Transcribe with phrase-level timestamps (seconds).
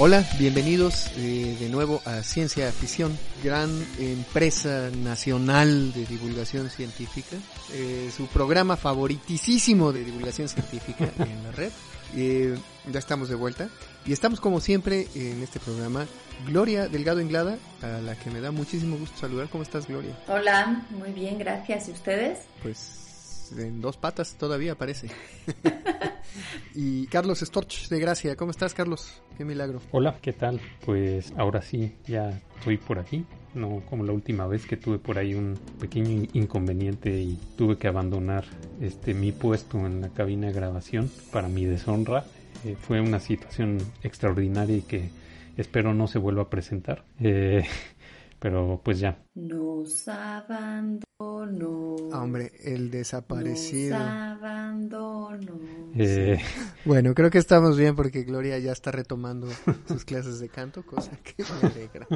[0.00, 7.36] Hola, bienvenidos eh, de nuevo a Ciencia Ficción, gran empresa nacional de divulgación científica,
[7.72, 11.72] eh, su programa favoritísimo de divulgación científica en la red.
[12.14, 12.56] Eh,
[12.92, 13.70] ya estamos de vuelta
[14.06, 16.06] y estamos como siempre en este programa.
[16.46, 19.48] Gloria Delgado Inglada, a la que me da muchísimo gusto saludar.
[19.48, 20.16] ¿Cómo estás, Gloria?
[20.28, 21.88] Hola, muy bien, gracias.
[21.88, 22.38] ¿Y ustedes?
[22.62, 23.07] Pues
[23.52, 25.08] en dos patas todavía parece.
[26.74, 28.36] y Carlos Storch de Gracia.
[28.36, 29.22] ¿Cómo estás, Carlos?
[29.36, 29.80] Qué milagro.
[29.92, 30.60] Hola, ¿qué tal?
[30.84, 33.24] Pues ahora sí, ya estoy por aquí.
[33.54, 37.88] No como la última vez que tuve por ahí un pequeño inconveniente y tuve que
[37.88, 38.44] abandonar
[38.80, 42.24] este mi puesto en la cabina de grabación para mi deshonra.
[42.64, 45.10] Eh, fue una situación extraordinaria y que
[45.56, 47.04] espero no se vuelva a presentar.
[47.20, 47.64] Eh,
[48.38, 49.22] pero pues ya.
[49.34, 51.96] Nos abandonó.
[52.12, 53.98] Ah, hombre, el desaparecido.
[53.98, 55.58] Nos abandonó.
[55.96, 56.38] Eh,
[56.84, 59.48] Bueno, creo que estamos bien porque Gloria ya está retomando
[59.86, 62.06] sus clases de canto, cosa que me alegra.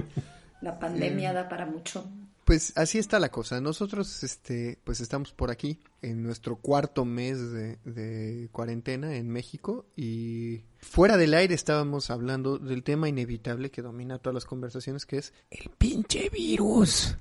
[0.60, 2.08] La pandemia Eh, da para mucho.
[2.44, 3.60] Pues así está la cosa.
[3.60, 9.86] Nosotros, este, pues estamos por aquí en nuestro cuarto mes de, de cuarentena en México
[9.96, 15.18] y fuera del aire estábamos hablando del tema inevitable que domina todas las conversaciones, que
[15.18, 17.16] es el pinche virus,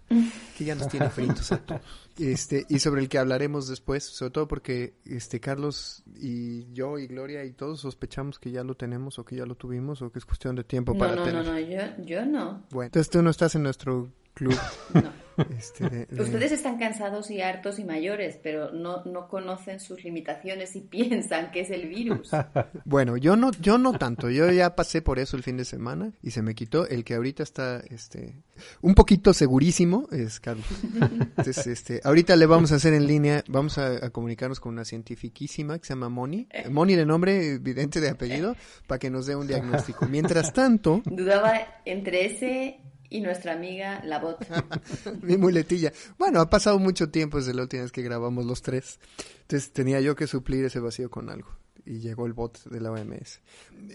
[0.57, 1.81] que ya nos tiene fritos a todos.
[2.17, 7.05] Este, y sobre el que hablaremos después, sobre todo porque este Carlos y yo y
[7.05, 10.17] Gloria y todos sospechamos que ya lo tenemos o que ya lo tuvimos o que
[10.17, 11.45] es cuestión de tiempo No, para no, tener.
[11.45, 12.63] no, no, yo, yo no.
[12.71, 14.11] Bueno, entonces tú no estás en nuestro
[14.45, 14.59] club.
[14.95, 15.21] no.
[15.57, 20.03] Este, de- de- Ustedes están cansados y hartos y mayores, pero no, no conocen sus
[20.03, 22.29] limitaciones y piensan que es el virus.
[22.85, 24.29] Bueno, yo no, yo no tanto.
[24.29, 26.85] Yo ya pasé por eso el fin de semana y se me quitó.
[26.87, 28.35] El que ahorita está, este,
[28.81, 30.65] un poquito segurísimo es Carlos.
[30.93, 34.83] Entonces, este, ahorita le vamos a hacer en línea, vamos a, a comunicarnos con una
[34.85, 36.47] cientifiquísima que se llama Moni.
[36.69, 38.55] Moni de nombre, evidente de apellido,
[38.87, 40.05] para que nos dé un diagnóstico.
[40.07, 41.53] Mientras tanto, Dudaba
[41.85, 42.79] entre ese
[43.11, 44.47] y nuestra amiga la bot.
[45.21, 45.91] mi muletilla.
[46.17, 48.99] Bueno, ha pasado mucho tiempo desde la última vez que grabamos los tres.
[49.41, 51.49] Entonces tenía yo que suplir ese vacío con algo.
[51.85, 53.41] Y llegó el bot de la OMS.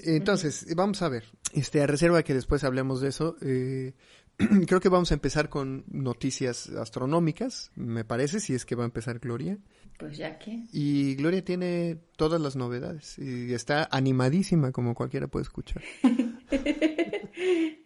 [0.04, 1.24] Entonces, vamos a ver.
[1.54, 3.94] Este, a reserva de que después hablemos de eso, eh,
[4.66, 8.86] creo que vamos a empezar con noticias astronómicas, me parece, si es que va a
[8.86, 9.56] empezar Gloria.
[9.98, 10.64] Pues ya que.
[10.72, 15.82] Y Gloria tiene todas las novedades y está animadísima como cualquiera puede escuchar.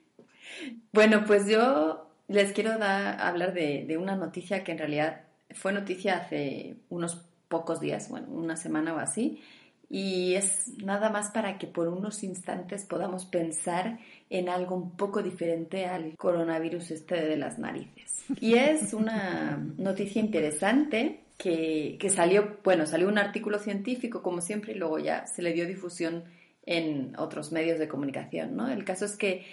[0.93, 6.19] Bueno, pues yo les quiero hablar de, de una noticia que en realidad fue noticia
[6.19, 9.41] hace unos pocos días, bueno, una semana o así,
[9.88, 13.99] y es nada más para que por unos instantes podamos pensar
[14.31, 18.25] en algo un poco diferente al coronavirus este de las narices.
[18.41, 24.75] Y es una noticia interesante que, que salió, bueno, salió un artículo científico como siempre
[24.75, 26.22] y luego ya se le dio difusión
[26.65, 28.69] en otros medios de comunicación, ¿no?
[28.69, 29.44] El caso es que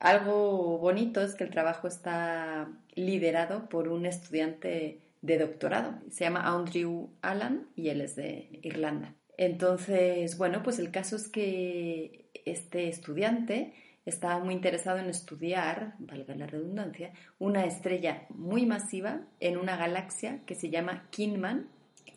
[0.00, 5.94] algo bonito es que el trabajo está liderado por un estudiante de doctorado.
[6.10, 9.14] Se llama Andrew Allan y él es de Irlanda.
[9.36, 13.72] Entonces, bueno, pues el caso es que este estudiante
[14.06, 20.40] estaba muy interesado en estudiar, valga la redundancia, una estrella muy masiva en una galaxia
[20.46, 21.68] que se llama Kinman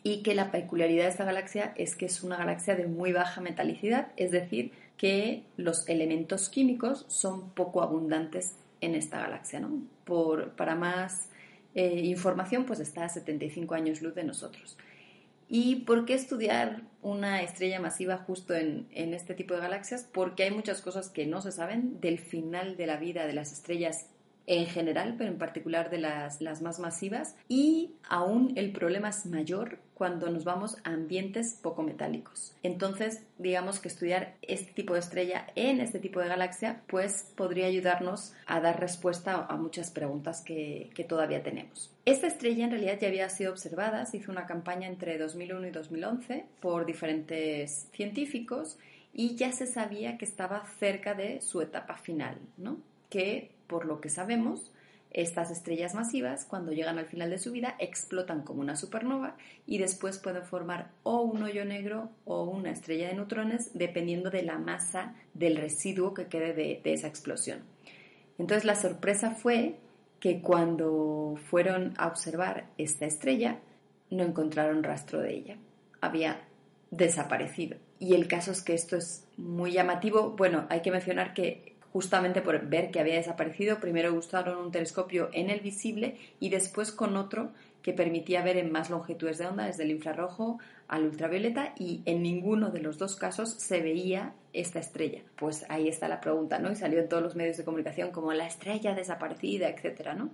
[0.02, 3.40] y que la peculiaridad de esta galaxia es que es una galaxia de muy baja
[3.40, 9.60] metalicidad, es decir, que los elementos químicos son poco abundantes en esta galaxia.
[9.60, 9.82] ¿no?
[10.04, 11.30] Por, para más
[11.74, 14.76] eh, información, pues está a 75 años luz de nosotros.
[15.48, 20.06] ¿Y por qué estudiar una estrella masiva justo en, en, este tipo de galaxias?
[20.12, 23.52] Porque hay muchas cosas que no se saben del final de la vida de las
[23.52, 24.10] estrellas
[24.48, 27.36] en general, pero en particular de las, las más masivas.
[27.48, 32.54] Y aún el problema es mayor cuando nos vamos a ambientes poco metálicos.
[32.62, 37.66] Entonces, digamos que estudiar este tipo de estrella en este tipo de galaxia, pues podría
[37.66, 41.92] ayudarnos a dar respuesta a muchas preguntas que, que todavía tenemos.
[42.04, 45.70] Esta estrella en realidad ya había sido observada, se hizo una campaña entre 2001 y
[45.72, 48.78] 2011 por diferentes científicos
[49.12, 52.78] y ya se sabía que estaba cerca de su etapa final, ¿no?
[53.10, 54.70] Que por lo que sabemos,
[55.10, 59.78] estas estrellas masivas, cuando llegan al final de su vida, explotan como una supernova y
[59.78, 64.58] después pueden formar o un hoyo negro o una estrella de neutrones, dependiendo de la
[64.58, 67.60] masa del residuo que quede de, de esa explosión.
[68.38, 69.76] Entonces la sorpresa fue
[70.20, 73.60] que cuando fueron a observar esta estrella,
[74.10, 75.56] no encontraron rastro de ella.
[76.00, 76.40] Había
[76.90, 77.76] desaparecido.
[77.98, 80.30] Y el caso es que esto es muy llamativo.
[80.30, 85.30] Bueno, hay que mencionar que justamente por ver que había desaparecido, primero usaron un telescopio
[85.32, 87.52] en el visible y después con otro
[87.82, 90.58] que permitía ver en más longitudes de onda, desde el infrarrojo
[90.88, 95.22] al ultravioleta, y en ninguno de los dos casos se veía esta estrella.
[95.36, 96.72] Pues ahí está la pregunta, ¿no?
[96.72, 100.30] Y salió en todos los medios de comunicación como la estrella desaparecida, etcétera, ¿no?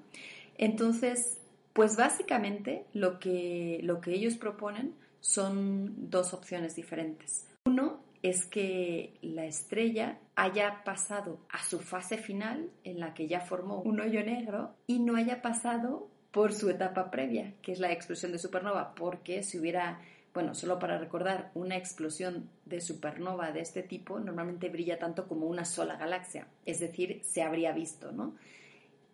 [0.56, 1.38] Entonces,
[1.72, 7.48] pues básicamente lo que, lo que ellos proponen son dos opciones diferentes.
[7.66, 13.42] Uno es que la estrella haya pasado a su fase final, en la que ya
[13.42, 17.92] formó un hoyo negro, y no haya pasado por su etapa previa, que es la
[17.92, 20.00] explosión de supernova, porque si hubiera,
[20.32, 25.44] bueno, solo para recordar, una explosión de supernova de este tipo normalmente brilla tanto como
[25.44, 28.36] una sola galaxia, es decir, se habría visto, ¿no?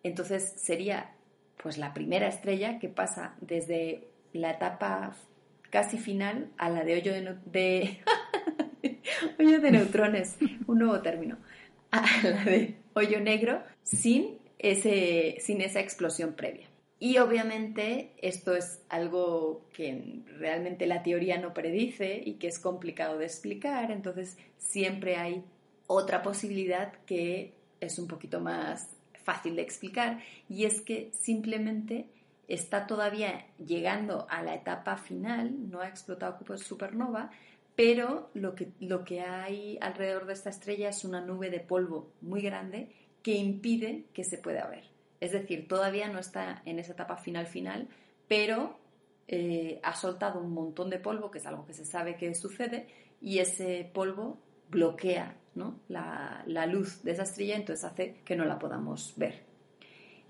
[0.05, 1.17] Entonces sería
[1.61, 5.17] pues la primera estrella que pasa desde la etapa
[5.71, 7.99] casi final a la de hoyo de, de
[9.39, 10.37] hoyo de neutrones,
[10.67, 11.37] un nuevo término,
[11.91, 16.69] a la de hoyo negro sin, ese, sin esa explosión previa.
[16.99, 23.17] Y obviamente esto es algo que realmente la teoría no predice y que es complicado
[23.17, 25.43] de explicar, entonces siempre hay
[25.87, 28.91] otra posibilidad que es un poquito más
[29.25, 32.07] fácil de explicar y es que simplemente
[32.49, 37.31] está todavía llegando a la etapa final, no ha explotado como supernova,
[37.81, 42.13] pero lo que, lo que hay alrededor de esta estrella es una nube de polvo
[42.21, 44.85] muy grande que impide que se pueda ver.
[45.19, 47.89] Es decir, todavía no está en esa etapa final final,
[48.29, 48.79] pero
[49.29, 52.87] eh, ha soltado un montón de polvo, que es algo que se sabe que sucede,
[53.23, 54.37] y ese polvo
[54.69, 55.39] bloquea
[55.89, 59.43] la, la luz de esa estrella, entonces hace que no la podamos ver.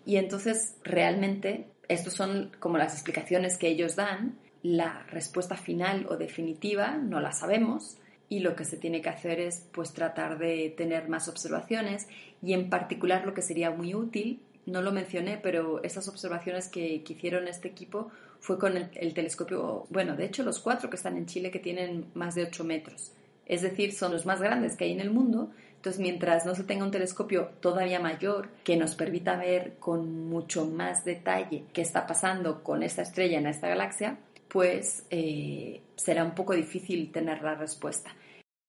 [0.06, 4.38] Y entonces, realmente, estas son como las explicaciones que ellos dan.
[4.62, 7.98] La respuesta final o definitiva no la sabemos,
[8.30, 12.06] y lo que se tiene que hacer es pues tratar de tener más observaciones
[12.40, 17.02] y en particular lo que sería muy útil no lo mencioné, pero esas observaciones que,
[17.06, 21.26] hicieron este equipo fue con el, telescopio, bueno, de hecho los cuatro que están en
[21.26, 23.12] Chile que tienen más de 8 metros,
[23.46, 25.50] es decir, son los más grandes que hay en el mundo.
[25.74, 30.66] Entonces, mientras no se tenga un telescopio todavía mayor que nos permita ver con mucho
[30.66, 34.18] más detalle qué está pasando con esta estrella en esta galaxia,
[34.50, 38.10] pues eh, será un poco difícil tener la respuesta.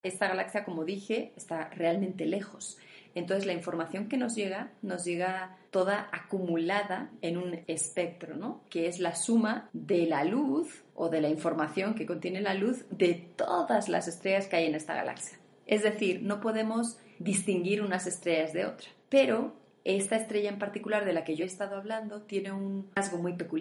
[0.03, 2.77] Esta galaxia, como dije, está realmente lejos.
[3.13, 8.63] Entonces la información que nos llega nos llega toda acumulada en un espectro, ¿no?
[8.69, 12.85] Que es la suma de la luz o de la información que contiene la luz
[12.89, 15.39] de todas las estrellas que hay en esta galaxia.
[15.65, 18.89] Es decir, no podemos distinguir unas estrellas de otras.
[19.09, 23.17] Pero esta estrella en particular de la que yo he estado hablando tiene un rasgo
[23.17, 23.60] muy peculiar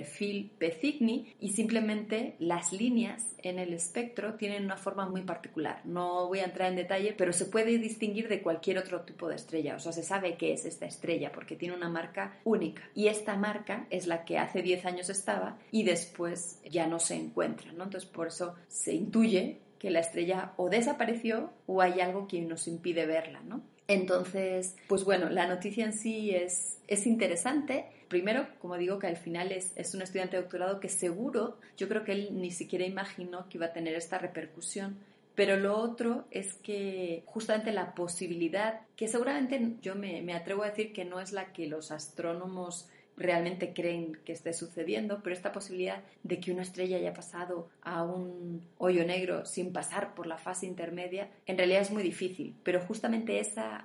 [0.00, 5.82] perfil Pecigni y simplemente las líneas en el espectro tienen una forma muy particular.
[5.84, 9.36] No voy a entrar en detalle, pero se puede distinguir de cualquier otro tipo de
[9.36, 9.76] estrella.
[9.76, 12.82] O sea, se sabe qué es esta estrella porque tiene una marca única.
[12.94, 17.16] Y esta marca es la que hace 10 años estaba y después ya no se
[17.16, 17.84] encuentra, ¿no?
[17.84, 22.68] Entonces, por eso se intuye que la estrella o desapareció o hay algo que nos
[22.68, 23.62] impide verla, ¿no?
[23.86, 27.86] Entonces, pues bueno, la noticia en sí es, es interesante.
[28.10, 32.02] Primero, como digo, que al final es, un estudiante de doctorado que seguro, yo creo
[32.02, 34.98] que él ni siquiera imaginó que iba a tener esta repercusión.
[35.36, 40.70] Pero lo otro es que justamente la posibilidad, que seguramente yo me, me atrevo a
[40.70, 45.52] decir que no es la que los astrónomos realmente creen que esté sucediendo, pero esta
[45.52, 50.36] posibilidad de que una estrella haya pasado a un hoyo negro sin pasar por la
[50.36, 53.84] fase intermedia, en realidad es muy difícil, pero justamente esa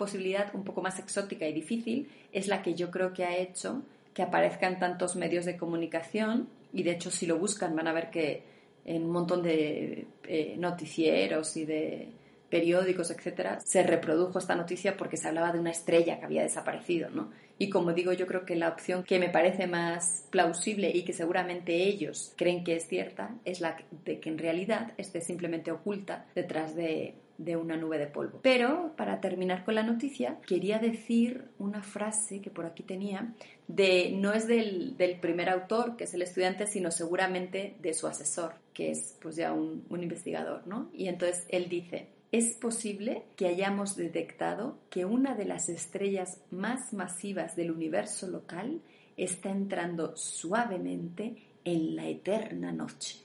[0.00, 3.82] posibilidad un poco más exótica y difícil es la que yo creo que ha hecho
[4.14, 8.10] que aparezcan tantos medios de comunicación y de hecho si lo buscan van a ver
[8.10, 8.42] que
[8.86, 12.08] en un montón de eh, noticieros y de
[12.48, 17.08] periódicos, etcétera, se reprodujo esta noticia porque se hablaba de una estrella que había desaparecido,
[17.10, 17.30] ¿no?
[17.58, 21.12] Y como digo, yo creo que la opción que me parece más plausible y que
[21.12, 26.26] seguramente ellos creen que es cierta es la de que en realidad esté simplemente oculta
[26.34, 28.40] detrás de, de una nube de polvo.
[28.42, 33.34] Pero para terminar con la noticia, quería decir una frase que por aquí tenía
[33.66, 38.06] de no es del, del primer autor, que es el estudiante, sino seguramente de su
[38.06, 40.90] asesor, que es pues ya un, un investigador, ¿no?
[40.92, 46.92] Y entonces él dice, es posible que hayamos detectado que una de las estrellas más
[46.92, 48.82] masivas del universo local
[49.16, 53.18] está entrando suavemente en la eterna noche.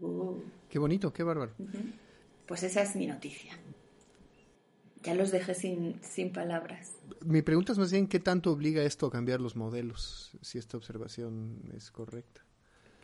[0.00, 0.38] Oh.
[0.70, 1.52] Qué bonito, qué bárbaro.
[2.48, 3.52] Pues esa es mi noticia.
[5.04, 6.90] Ya los dejé sin, sin palabras.
[7.24, 10.76] Mi pregunta es más bien qué tanto obliga esto a cambiar los modelos, si esta
[10.76, 12.40] observación es correcta.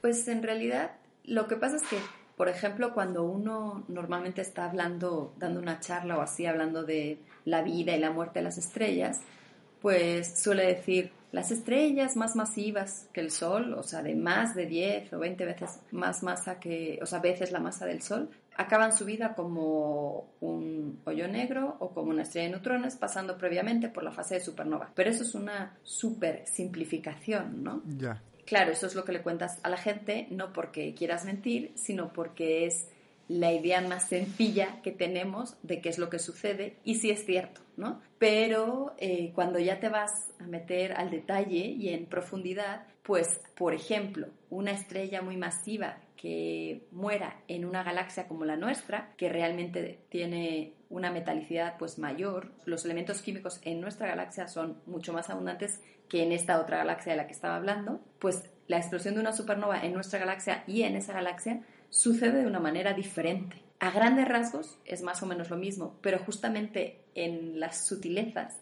[0.00, 1.98] Pues en realidad lo que pasa es que
[2.36, 7.62] por ejemplo, cuando uno normalmente está hablando, dando una charla o así, hablando de la
[7.62, 9.20] vida y la muerte de las estrellas,
[9.84, 14.64] pues suele decir las estrellas más masivas que el Sol, o sea, de más de
[14.64, 18.96] 10 o 20 veces más masa que, o sea, veces la masa del Sol, acaban
[18.96, 24.04] su vida como un hoyo negro o como una estrella de neutrones pasando previamente por
[24.04, 24.90] la fase de supernova.
[24.94, 27.82] Pero eso es una super simplificación, ¿no?
[27.84, 28.22] Ya.
[28.46, 32.10] Claro, eso es lo que le cuentas a la gente, no porque quieras mentir, sino
[32.10, 32.88] porque es
[33.28, 37.24] la idea más sencilla que tenemos de qué es lo que sucede y sí es
[37.24, 38.00] cierto, ¿no?
[38.18, 43.74] Pero eh, cuando ya te vas a meter al detalle y en profundidad, pues, por
[43.74, 50.00] ejemplo, una estrella muy masiva que muera en una galaxia como la nuestra, que realmente
[50.08, 55.82] tiene una metalicidad pues mayor, los elementos químicos en nuestra galaxia son mucho más abundantes
[56.08, 59.32] que en esta otra galaxia de la que estaba hablando, pues la explosión de una
[59.32, 61.60] supernova en nuestra galaxia y en esa galaxia
[61.94, 63.62] sucede de una manera diferente.
[63.78, 68.58] A grandes rasgos es más o menos lo mismo, pero justamente en las sutilezas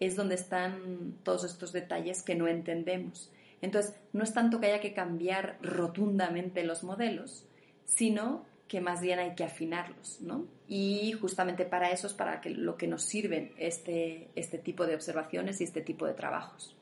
[0.00, 3.32] es donde están todos estos detalles que no entendemos.
[3.62, 7.46] Entonces, no es tanto que haya que cambiar rotundamente los modelos,
[7.86, 10.46] sino que más bien hay que afinarlos, ¿no?
[10.68, 14.94] Y justamente para eso es para que, lo que nos sirven este, este tipo de
[14.94, 16.76] observaciones y este tipo de trabajos.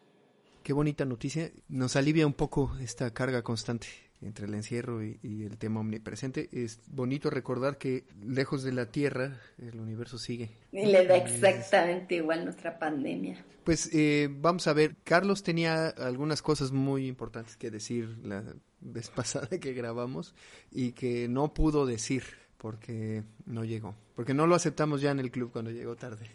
[0.64, 1.52] Qué bonita noticia.
[1.68, 6.48] Nos alivia un poco esta carga constante entre el encierro y, el tema omnipresente.
[6.52, 10.50] Es bonito recordar que lejos de la Tierra el universo sigue.
[10.70, 13.44] Y le da exactamente igual nuestra pandemia.
[13.64, 18.42] Pues eh, vamos a ver, Carlos tenía algunas cosas muy importantes que decir la
[18.80, 20.34] vez pasada que grabamos
[20.70, 22.24] y que no pudo decir
[22.58, 26.26] porque no llegó, porque no lo aceptamos ya en el club cuando llegó tarde.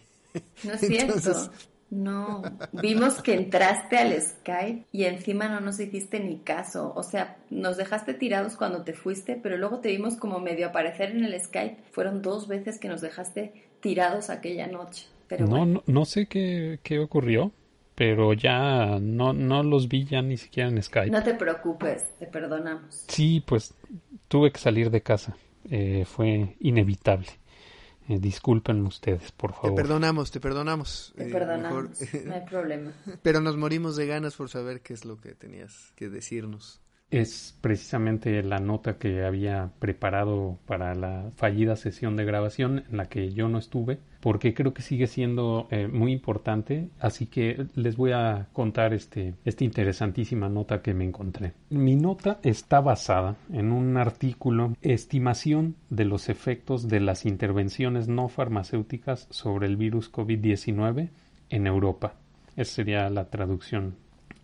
[0.63, 1.51] No es cierto.
[1.89, 2.41] No,
[2.73, 6.93] vimos que entraste al Skype y encima no nos hiciste ni caso.
[6.95, 11.11] O sea, nos dejaste tirados cuando te fuiste, pero luego te vimos como medio aparecer
[11.11, 11.77] en el Skype.
[11.91, 15.07] Fueron dos veces que nos dejaste tirados aquella noche.
[15.27, 17.51] Pero no, no, sé qué, qué ocurrió,
[17.95, 21.09] pero ya no, no los vi ya ni siquiera en Skype.
[21.09, 23.05] No te preocupes, te perdonamos.
[23.07, 23.73] Sí, pues
[24.27, 25.35] tuve que salir de casa.
[25.69, 27.27] Eh, fue inevitable.
[28.09, 29.71] Eh, disculpen ustedes, por favor.
[29.71, 31.13] Te perdonamos, te perdonamos.
[31.15, 32.93] Te eh, perdonamos, no hay problema.
[33.21, 37.57] Pero nos morimos de ganas por saber qué es lo que tenías que decirnos es
[37.61, 43.31] precisamente la nota que había preparado para la fallida sesión de grabación en la que
[43.31, 48.11] yo no estuve, porque creo que sigue siendo eh, muy importante, así que les voy
[48.11, 51.53] a contar este, esta interesantísima nota que me encontré.
[51.69, 58.27] Mi nota está basada en un artículo Estimación de los efectos de las intervenciones no
[58.27, 61.09] farmacéuticas sobre el virus COVID-19
[61.49, 62.15] en Europa.
[62.57, 63.95] Esa sería la traducción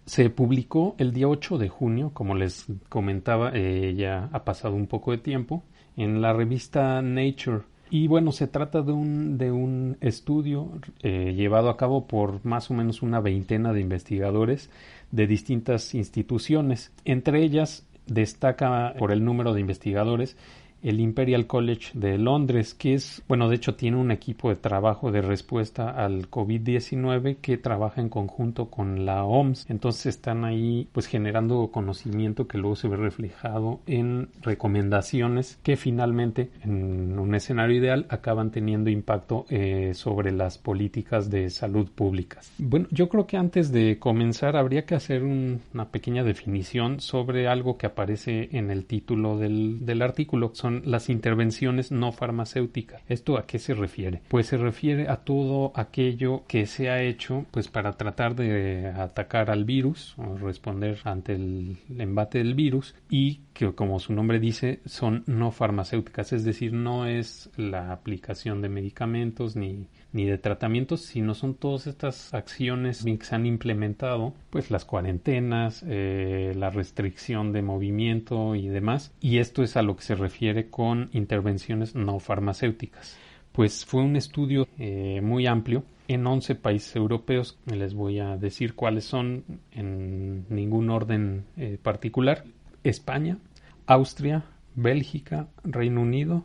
[0.06, 4.88] se publicó el día 8 de junio, como les comentaba, eh, ya ha pasado un
[4.88, 5.64] poco de tiempo,
[5.96, 7.62] en la revista Nature.
[7.90, 10.72] Y bueno, se trata de un, de un estudio
[11.04, 14.70] eh, llevado a cabo por más o menos una veintena de investigadores
[15.12, 16.92] de distintas instituciones.
[17.06, 20.36] Entre ellas destaca por el número de investigadores
[20.84, 25.12] el Imperial College de Londres, que es, bueno, de hecho tiene un equipo de trabajo
[25.12, 29.70] de respuesta al COVID-19 que trabaja en conjunto con la OMS.
[29.70, 36.50] Entonces están ahí pues generando conocimiento que luego se ve reflejado en recomendaciones que finalmente
[36.64, 42.52] en un escenario ideal acaban teniendo impacto eh, sobre las políticas de salud públicas.
[42.58, 47.78] Bueno, yo creo que antes de comenzar habría que hacer una pequeña definición sobre algo
[47.78, 50.52] que aparece en el título del, del artículo.
[50.54, 53.02] Son las intervenciones no farmacéuticas.
[53.08, 54.22] ¿Esto a qué se refiere?
[54.28, 59.52] Pues se refiere a todo aquello que se ha hecho pues para tratar de atacar
[59.52, 64.82] al virus o responder ante el embate del virus y que como su nombre dice
[64.86, 71.02] son no farmacéuticas, es decir, no es la aplicación de medicamentos ni ni de tratamientos,
[71.02, 77.52] sino son todas estas acciones que se han implementado, pues las cuarentenas, eh, la restricción
[77.52, 79.12] de movimiento y demás.
[79.20, 83.18] Y esto es a lo que se refiere con intervenciones no farmacéuticas.
[83.52, 87.58] Pues fue un estudio eh, muy amplio en 11 países europeos.
[87.66, 92.44] Les voy a decir cuáles son en ningún orden eh, particular.
[92.84, 93.38] España,
[93.88, 94.44] Austria,
[94.76, 96.44] Bélgica, Reino Unido,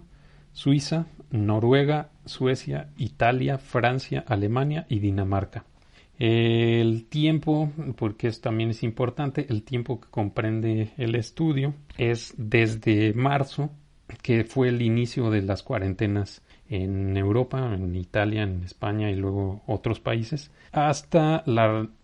[0.53, 5.65] Suiza, Noruega, Suecia, Italia, Francia, Alemania y Dinamarca.
[6.19, 13.13] El tiempo, porque esto también es importante, el tiempo que comprende el estudio es desde
[13.15, 13.71] marzo,
[14.23, 19.63] que fue el inicio de las cuarentenas en Europa, en Italia, en España y luego
[19.67, 21.43] otros países, hasta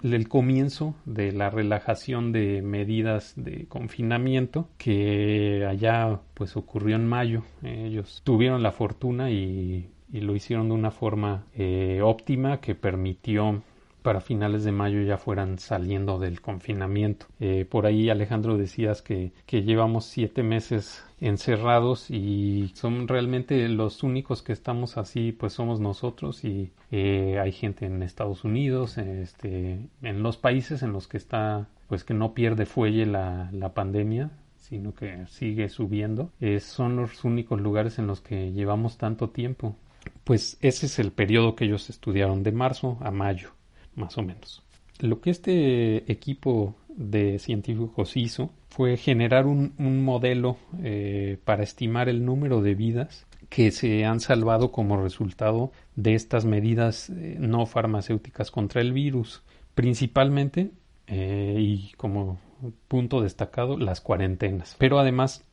[0.02, 7.42] el comienzo de la relajación de medidas de confinamiento que allá pues ocurrió en mayo.
[7.62, 13.62] Ellos tuvieron la fortuna y, lo hicieron de una forma eh, óptima que permitió
[14.04, 17.24] para finales de mayo ya fueran saliendo del confinamiento.
[17.40, 24.02] Eh, por ahí Alejandro decías que, que llevamos siete meses encerrados y son realmente los
[24.02, 29.78] únicos que estamos así pues somos nosotros y eh, hay gente en Estados Unidos este
[30.02, 34.94] en los países en los que está pues que no pierde fuelle la, pandemia sino
[34.94, 39.76] que sigue subiendo eh, son los únicos lugares en los que llevamos tanto tiempo
[40.24, 43.52] pues ese es el periodo que ellos estudiaron de marzo a mayo
[43.96, 44.62] más o menos.
[45.00, 49.72] Lo que este equipo de científicos hizo fue generar un,
[50.04, 56.14] modelo eh, para estimar el número de vidas que se han salvado como resultado de
[56.14, 59.42] estas medidas eh, no farmacéuticas contra el virus,
[59.74, 60.70] principalmente
[61.06, 62.40] eh, y como
[62.88, 65.44] punto destacado las cuarentenas, pero además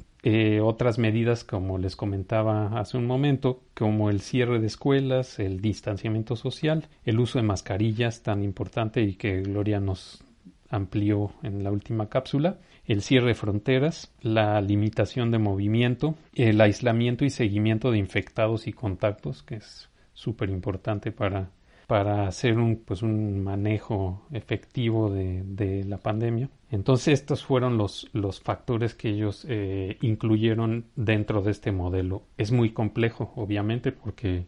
[0.61, 6.35] otras medidas como les comentaba hace un momento, como el cierre de escuelas, el distanciamiento
[6.35, 10.23] social, el uso de mascarillas tan importante y que Gloria nos
[10.69, 17.25] amplió en la última cápsula, el cierre de fronteras, la limitación de movimiento, el aislamiento
[17.25, 21.49] y seguimiento de infectados y contactos, que es súper importante para,
[21.91, 26.49] para hacer un, pues un manejo efectivo de, la pandemia.
[26.69, 32.23] Entonces estos fueron los, los factores que ellos eh, incluyeron dentro de este modelo.
[32.37, 34.45] Es muy complejo, obviamente, porque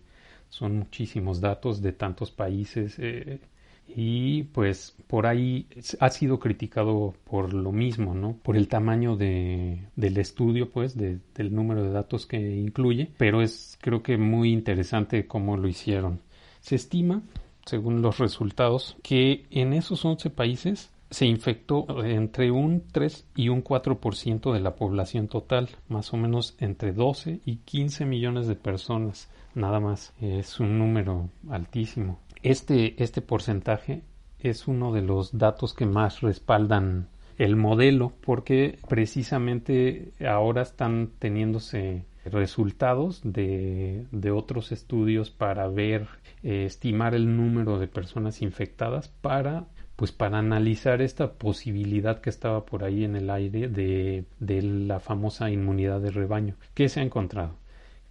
[0.47, 2.97] son muchísimos datos de tantos países.
[2.97, 3.41] Eh,
[3.89, 5.67] y pues por ahí
[5.99, 8.37] ha sido criticado por lo mismo, ¿no?
[8.41, 11.21] Por el tamaño de, del estudio, pues, del
[11.53, 16.21] número de datos que incluye, pero es creo que muy interesante cómo lo hicieron.
[16.63, 17.21] Se estima,
[17.65, 23.65] según los resultados, que en esos 11 países se infectó entre un 3 y un
[23.65, 29.29] 4% de la población total, más o menos entre 12 y 15 millones de personas,
[29.53, 30.13] nada más.
[30.21, 32.19] Es un número altísimo.
[32.43, 34.01] Este, este porcentaje
[34.39, 42.05] es uno de los datos que más respaldan el modelo porque precisamente ahora están teniéndose
[42.25, 46.07] resultados de, de otros estudios para ver,
[46.43, 52.65] eh, estimar el número de personas infectadas para pues para analizar esta posibilidad que estaba
[52.65, 56.55] por ahí en el aire de, de la famosa inmunidad de rebaño.
[56.73, 57.57] ¿Qué se ha encontrado?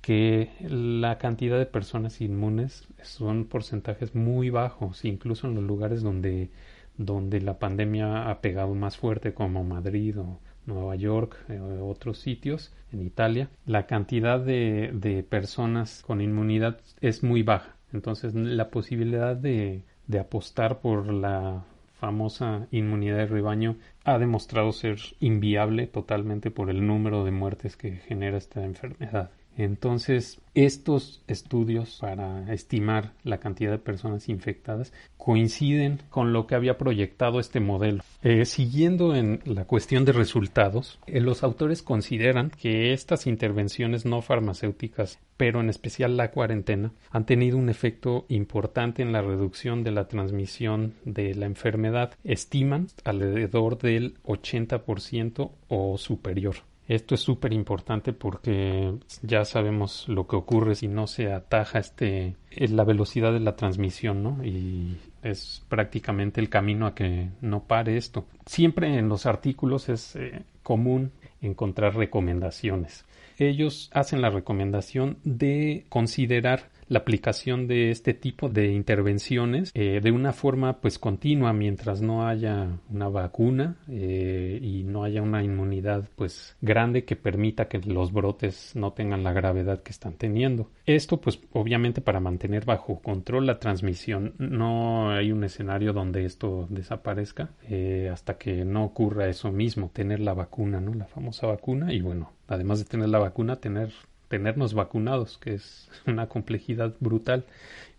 [0.02, 6.50] que la cantidad de personas inmunes son porcentajes muy bajos, incluso en los lugares donde,
[6.98, 12.74] donde la pandemia ha pegado más fuerte, como Madrid o Nueva York eh, otros sitios
[12.92, 17.76] en Italia, la cantidad de, de personas con inmunidad es muy baja.
[17.92, 19.82] Entonces, la posibilidad de,
[20.18, 21.64] apostar por la
[21.98, 27.92] famosa inmunidad de rebaño ha demostrado ser inviable totalmente por el número de muertes que
[27.96, 29.30] genera esta enfermedad.
[29.56, 36.78] Entonces, estos estudios para estimar la cantidad de personas infectadas coinciden con lo que había
[36.78, 38.02] proyectado este modelo.
[38.22, 44.20] Eh, siguiendo en la cuestión de resultados, eh, los autores consideran que estas intervenciones no
[44.20, 49.92] farmacéuticas, pero en especial la cuarentena, han tenido un efecto importante en la reducción de
[49.92, 52.14] la transmisión de la enfermedad.
[52.24, 56.56] Estiman alrededor del 80% o superior.
[56.92, 62.36] Esto es súper importante porque ya sabemos lo que ocurre si no se ataja este
[62.50, 64.44] eh, la velocidad de la transmisión, ¿no?
[64.44, 68.26] Y es prácticamente el camino a que no pare esto.
[68.44, 73.06] Siempre en los artículos es eh, común encontrar recomendaciones.
[73.38, 80.12] Ellos hacen la recomendación de considerar la aplicación de este tipo de intervenciones eh, de
[80.12, 86.06] una forma pues continua mientras no haya una vacuna eh, y no haya una inmunidad
[86.16, 90.70] pues grande que permita que los brotes no tengan la gravedad que están teniendo.
[90.84, 96.66] Esto pues obviamente para mantener bajo control la transmisión no hay un escenario donde esto
[96.68, 100.92] desaparezca eh, hasta que no ocurra eso mismo, tener la vacuna, ¿no?
[100.92, 103.92] La famosa vacuna y bueno, además de tener la vacuna, tener
[104.32, 107.44] tenernos vacunados, que es una complejidad brutal.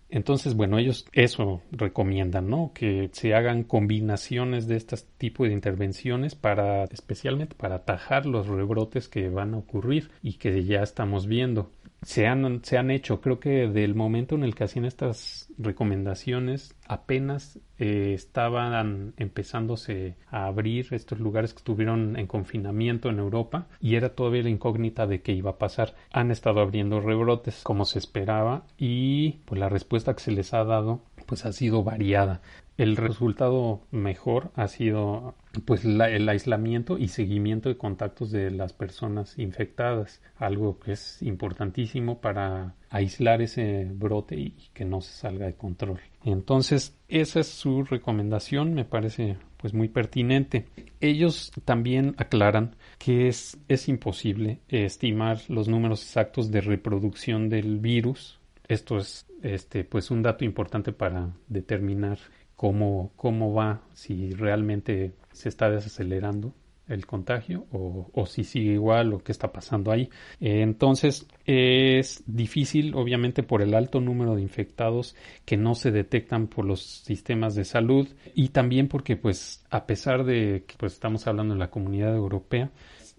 [0.09, 2.71] Entonces, bueno, ellos eso recomiendan, ¿no?
[2.73, 9.07] Que se hagan combinaciones de este tipo de intervenciones para, especialmente para atajar los rebrotes
[9.07, 11.69] que van a ocurrir y que ya estamos viendo
[12.03, 13.21] se han, se han hecho.
[13.21, 20.45] Creo que del momento en el que hacían estas recomendaciones, apenas eh, estaban empezándose a
[20.45, 25.21] abrir estos lugares que estuvieron en confinamiento en Europa y era todavía la incógnita de
[25.21, 25.95] qué iba a pasar.
[26.11, 30.63] Han estado abriendo rebrotes como se esperaba y pues la respuesta que se les ha
[30.63, 32.41] dado pues ha sido variada.
[32.77, 39.37] El resultado mejor ha sido pues el aislamiento y seguimiento de contactos de las personas
[39.37, 45.53] infectadas, algo que es importantísimo para aislar ese brote y que no se salga de
[45.53, 45.99] control.
[46.23, 50.65] Entonces, esa es su recomendación, me parece pues muy pertinente.
[50.99, 58.39] Ellos también aclaran que es, es imposible estimar los números exactos de reproducción del virus.
[58.67, 62.17] Esto es este pues un dato importante para determinar
[62.63, 66.53] cómo, cómo va, si realmente se está desacelerando
[66.87, 70.09] el contagio o, o, si sigue igual o qué está pasando ahí.
[70.39, 76.63] Entonces es difícil, obviamente, por el alto número de infectados que no se detectan por
[76.63, 81.55] los sistemas de salud y también porque, pues, a pesar de que pues, estamos hablando
[81.55, 82.71] de la comunidad europea,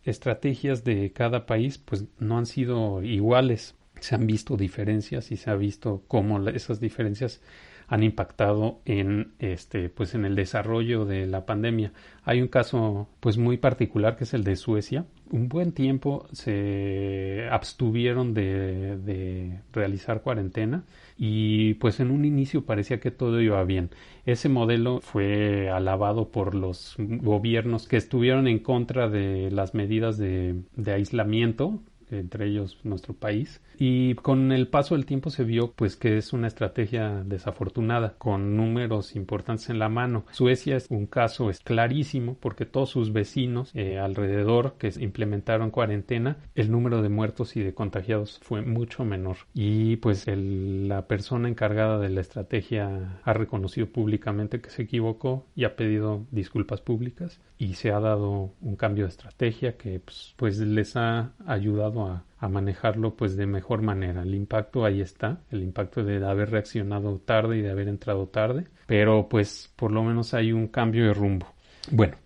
[0.04, 3.74] estrategias de cada país pues no han sido iguales.
[4.00, 7.42] Se han visto diferencias y se ha visto cómo esas diferencias
[7.88, 11.92] han impactado en este pues en el desarrollo de la pandemia.
[12.24, 15.04] Hay un caso pues muy particular que es el de Suecia.
[15.30, 20.84] Un buen tiempo se abstuvieron de, de realizar cuarentena
[21.16, 23.90] y pues en un inicio parecía que todo iba bien.
[24.26, 30.62] Ese modelo fue alabado por los gobiernos que estuvieron en contra de las medidas de,
[30.76, 31.80] de aislamiento
[32.18, 33.60] entre ellos nuestro país.
[33.78, 38.56] Y con el paso del tiempo se vio pues que es una estrategia desafortunada, con
[38.56, 40.24] números importantes en la mano.
[40.30, 46.36] Suecia es un caso es clarísimo porque todos sus vecinos eh, alrededor que implementaron cuarentena,
[46.54, 49.36] el número de muertos y de contagiados fue mucho menor.
[49.54, 55.64] Y pues la persona encargada de la estrategia ha reconocido públicamente que se equivocó y
[55.64, 60.58] ha pedido disculpas públicas y se ha dado un cambio de estrategia que pues, pues
[60.58, 64.20] les ha ayudado a, a, manejarlo pues de mejor manera.
[64.22, 68.66] El impacto ahí está, el impacto de haber reaccionado tarde y de haber entrado tarde,
[68.86, 71.46] pero pues por lo menos hay un cambio de rumbo.
[71.90, 72.16] Bueno,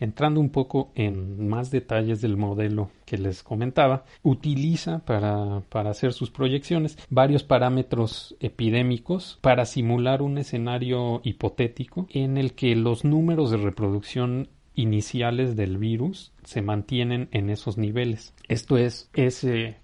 [0.00, 6.12] entrando un poco en más detalles del modelo que les comentaba, utiliza para, para, hacer
[6.12, 13.52] sus proyecciones varios parámetros epidémicos para simular un escenario hipotético en el que los números
[13.52, 18.34] de reproducción iniciales del virus se mantienen en esos niveles.
[18.48, 19.10] Esto es,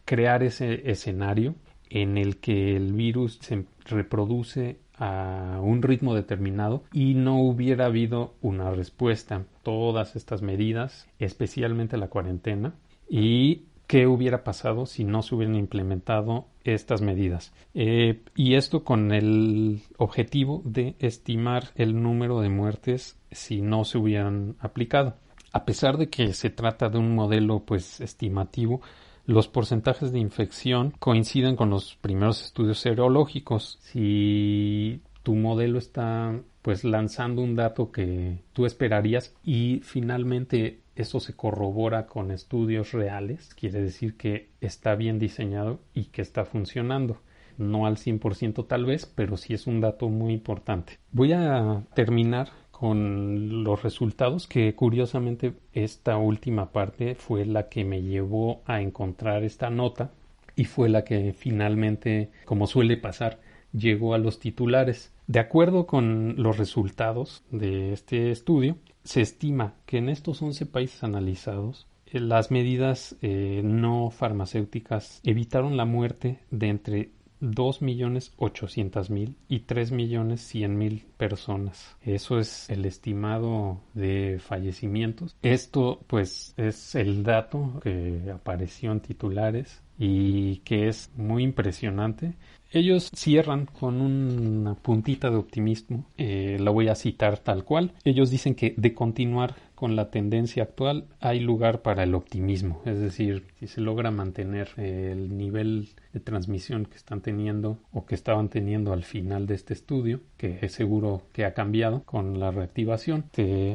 [0.05, 1.55] crear ese escenario
[1.91, 8.35] en el que el virus se reproduce a un ritmo determinado y no hubiera habido
[8.41, 9.45] una respuesta.
[9.63, 12.75] Todas estas medidas, especialmente la cuarentena,
[13.09, 17.53] y qué hubiera pasado si no se hubieran implementado estas medidas.
[17.75, 23.99] Eh, y esto con el objetivo de estimar el número de muertes si no se
[23.99, 25.17] hubieran aplicado.
[25.53, 28.81] A pesar de que se trata de un modelo pues estimativo,
[29.29, 33.79] los porcentajes de infección coinciden con los primeros estudios serológicos.
[33.83, 41.35] Si tu modelo está pues lanzando un dato que tú esperarías y finalmente eso se
[41.35, 47.21] corrobora con estudios reales, quiere decir que está bien diseñado y que está funcionando.
[47.57, 50.99] No al 100% tal vez, pero sí es un dato muy importante.
[51.13, 58.03] Voy a terminar con los resultados que curiosamente esta última parte fue la que me
[58.03, 60.13] llevó a encontrar esta nota
[60.55, 63.41] y fue la que finalmente, como suele pasar,
[63.73, 65.13] llegó a los titulares.
[65.27, 71.03] De acuerdo con los resultados de este estudio, se estima que en estos 11 países
[71.03, 77.11] analizados eh, las medidas eh, no farmacéuticas evitaron la muerte de entre
[77.41, 81.97] 2.800.000 y 3.100.000 personas.
[82.03, 85.37] Eso es el estimado de fallecimientos.
[85.43, 92.35] Esto pues es el dato que apareció en titulares y que es muy impresionante
[92.71, 97.95] ellos cierran con una puntita de optimismo, eh, la voy a citar tal cual.
[98.05, 102.99] Ellos dicen que de continuar con la tendencia actual hay lugar para el optimismo, es
[102.99, 108.49] decir, si se logra mantener el nivel de transmisión que están teniendo o que estaban
[108.49, 113.27] teniendo al final de este estudio, que es seguro que ha cambiado con la reactivación,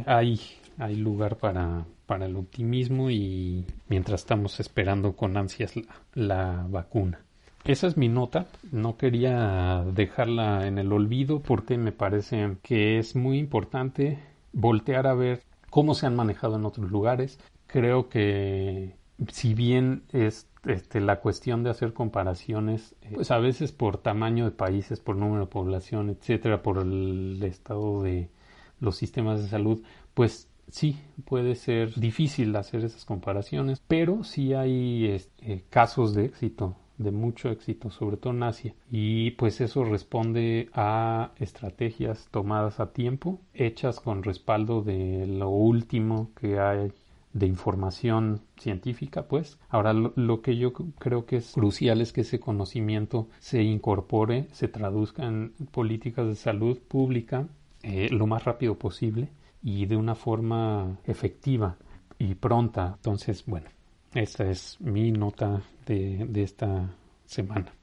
[0.05, 0.41] hay,
[0.77, 5.71] hay lugar para, para el optimismo y mientras estamos esperando con ansias
[6.15, 7.21] la vacuna.
[7.63, 8.47] Esa es mi nota.
[8.73, 14.19] No quería dejarla en el olvido porque me parece que es muy importante
[14.51, 17.39] voltear a ver cómo se han manejado en otros lugares.
[17.65, 18.95] Creo que
[19.29, 24.45] si bien es este, la cuestión de hacer comparaciones, eh, pues a veces por tamaño
[24.45, 28.29] de países, por número de población, etcétera, por el estado de
[28.79, 29.81] los sistemas de salud,
[30.13, 36.75] pues sí puede ser difícil hacer esas comparaciones, pero sí hay este, casos de éxito
[37.03, 38.73] de mucho éxito, sobre todo en Asia.
[38.89, 46.31] Y pues eso responde a estrategias tomadas a tiempo, hechas con respaldo de lo último
[46.35, 46.91] que hay
[47.33, 49.59] de información científica, pues.
[49.69, 54.67] Ahora, lo, que yo creo que es crucial es que ese conocimiento se incorpore, se
[54.67, 57.47] traduzca en políticas de salud pública
[57.81, 59.29] eh, lo más rápido posible
[59.61, 61.77] y de una forma efectiva
[62.19, 62.93] y pronta.
[62.97, 63.69] Entonces, bueno,
[64.15, 66.95] esta es mi nota de, de esta
[67.25, 67.73] semana.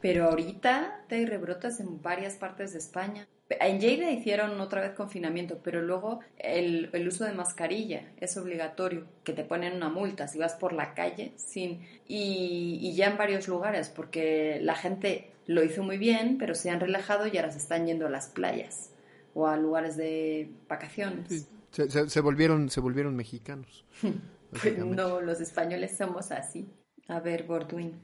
[0.00, 3.26] Pero ahorita hay rebrotas en varias partes de España.
[3.48, 9.06] En Lleida hicieron otra vez confinamiento, pero luego el, el, uso de mascarilla es obligatorio,
[9.22, 13.16] que te ponen una multa si vas por la calle sin y, y ya en
[13.16, 17.52] varios lugares, porque la gente lo hizo muy bien, pero se han relajado y ahora
[17.52, 18.90] se están yendo a las playas
[19.34, 21.48] o a lugares de vacaciones.
[21.70, 23.84] Se, se, volvieron, se volvieron mexicanos.
[24.84, 26.68] no, los españoles somos así.
[27.08, 28.02] A ver, Borduin.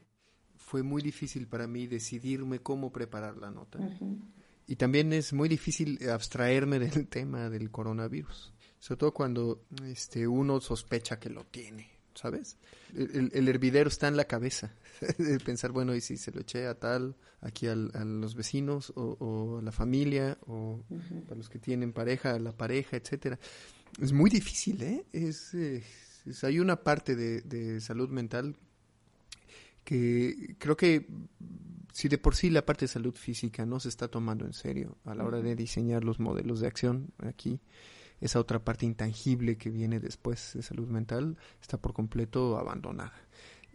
[0.57, 3.79] Fue muy difícil para mí decidirme cómo preparar la nota.
[4.67, 8.53] Y también es muy difícil abstraerme del tema del coronavirus.
[8.79, 12.59] Sobre todo cuando este, uno sospecha que lo tiene, ¿sabes?
[12.95, 14.75] El, hervidero está en la cabeza.
[15.19, 19.59] de pensar, bueno, ¿y si se lo eché a tal, aquí a los vecinos o,
[19.59, 20.83] a la familia o
[21.31, 23.39] a los que tienen pareja, a la pareja, etcétera?
[24.01, 25.05] Es muy difícil, ¿eh?
[25.13, 25.55] Es,
[26.43, 28.57] hay una parte de, de salud mental
[29.85, 31.07] que creo que
[31.93, 34.97] si de por sí la parte de salud física no se está tomando en serio
[35.05, 37.61] a la hora de diseñar los modelos de acción aquí,
[38.21, 43.15] esa otra parte intangible que viene después de salud mental está por completo abandonada.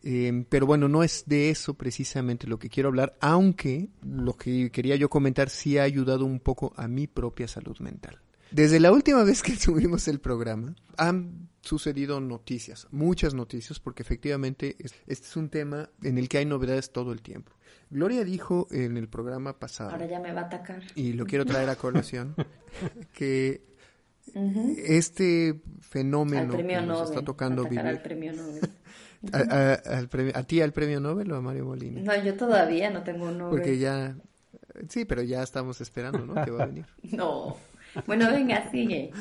[0.04, 4.72] Eh, pero bueno, no es de eso precisamente lo que quiero hablar, aunque lo que
[4.72, 8.22] quería yo comentar sí ha ayudado un poco a mi propia salud mental.
[8.52, 14.76] Desde la última vez que subimos el programa, han sucedido noticias, muchas noticias, porque efectivamente
[14.80, 17.52] este es un tema en el que hay novedades todo el tiempo.
[17.90, 19.92] Gloria dijo en el programa pasado.
[19.92, 20.82] Ahora ya me va a atacar.
[20.96, 22.36] Y lo quiero traer a colación,
[23.14, 23.62] que
[24.34, 27.80] este fenómeno que nos está tocando vivir.
[27.88, 28.62] Al premio Nobel.
[30.34, 32.02] a, ti al premio Nobel o a Mario Molina?
[32.02, 33.58] No, yo todavía no tengo un Nobel.
[33.58, 34.16] Porque ya.
[34.90, 36.36] Sí, pero ya estamos esperando, ¿no?
[36.46, 36.86] Que va a venir.
[37.04, 37.58] no.
[38.06, 39.12] Bueno, venga, sigue.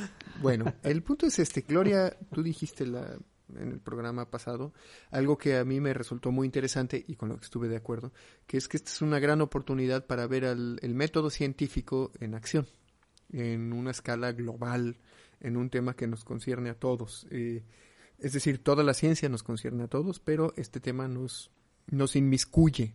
[0.43, 1.63] Bueno, el punto es este.
[1.63, 3.19] Gloria, tú dijiste la,
[3.55, 4.73] en el programa pasado
[5.11, 8.13] algo que a mí me resultó muy interesante y con lo que estuve de acuerdo,
[8.47, 12.67] que es que esta es una gran oportunidad para ver el método científico en acción,
[13.33, 14.99] en una escala global,
[15.41, 17.27] en un tema que nos concierne a todos.
[17.31, 17.65] Eh,
[18.19, 21.51] es decir, toda la ciencia nos concierne a todos, pero este tema nos,
[21.87, 22.95] nos inmiscuye.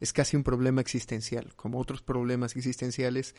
[0.00, 3.34] Es casi un problema existencial, como otros problemas existenciales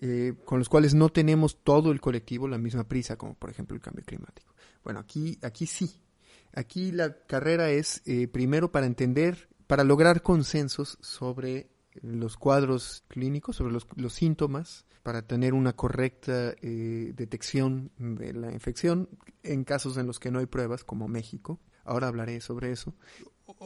[0.00, 3.76] eh, con los cuales no tenemos todo el colectivo la misma prisa, como por ejemplo
[3.76, 4.54] el cambio climático.
[4.82, 6.00] Bueno, aquí, aquí sí.
[6.52, 11.68] Aquí la carrera es eh, primero para entender, para lograr consensos sobre
[12.02, 18.52] los cuadros clínicos, sobre los, los síntomas, para tener una correcta eh, detección de la
[18.52, 19.08] infección
[19.42, 21.60] en casos en los que no hay pruebas, como México.
[21.84, 22.94] Ahora hablaré sobre eso.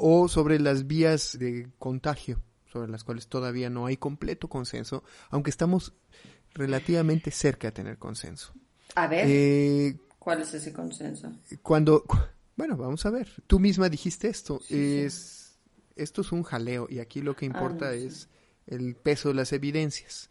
[0.01, 5.51] O sobre las vías de contagio sobre las cuales todavía no hay completo consenso, aunque
[5.51, 5.95] estamos
[6.55, 8.53] relativamente cerca de tener consenso.
[8.95, 11.33] A ver, eh, ¿cuál es ese consenso?
[11.63, 12.05] Cuando,
[12.57, 13.29] bueno, vamos a ver.
[13.47, 14.61] Tú misma dijiste esto.
[14.69, 15.59] es,
[15.97, 18.29] Esto es un jaleo y aquí lo que ah, importa es
[18.69, 20.29] el peso de las evidencias.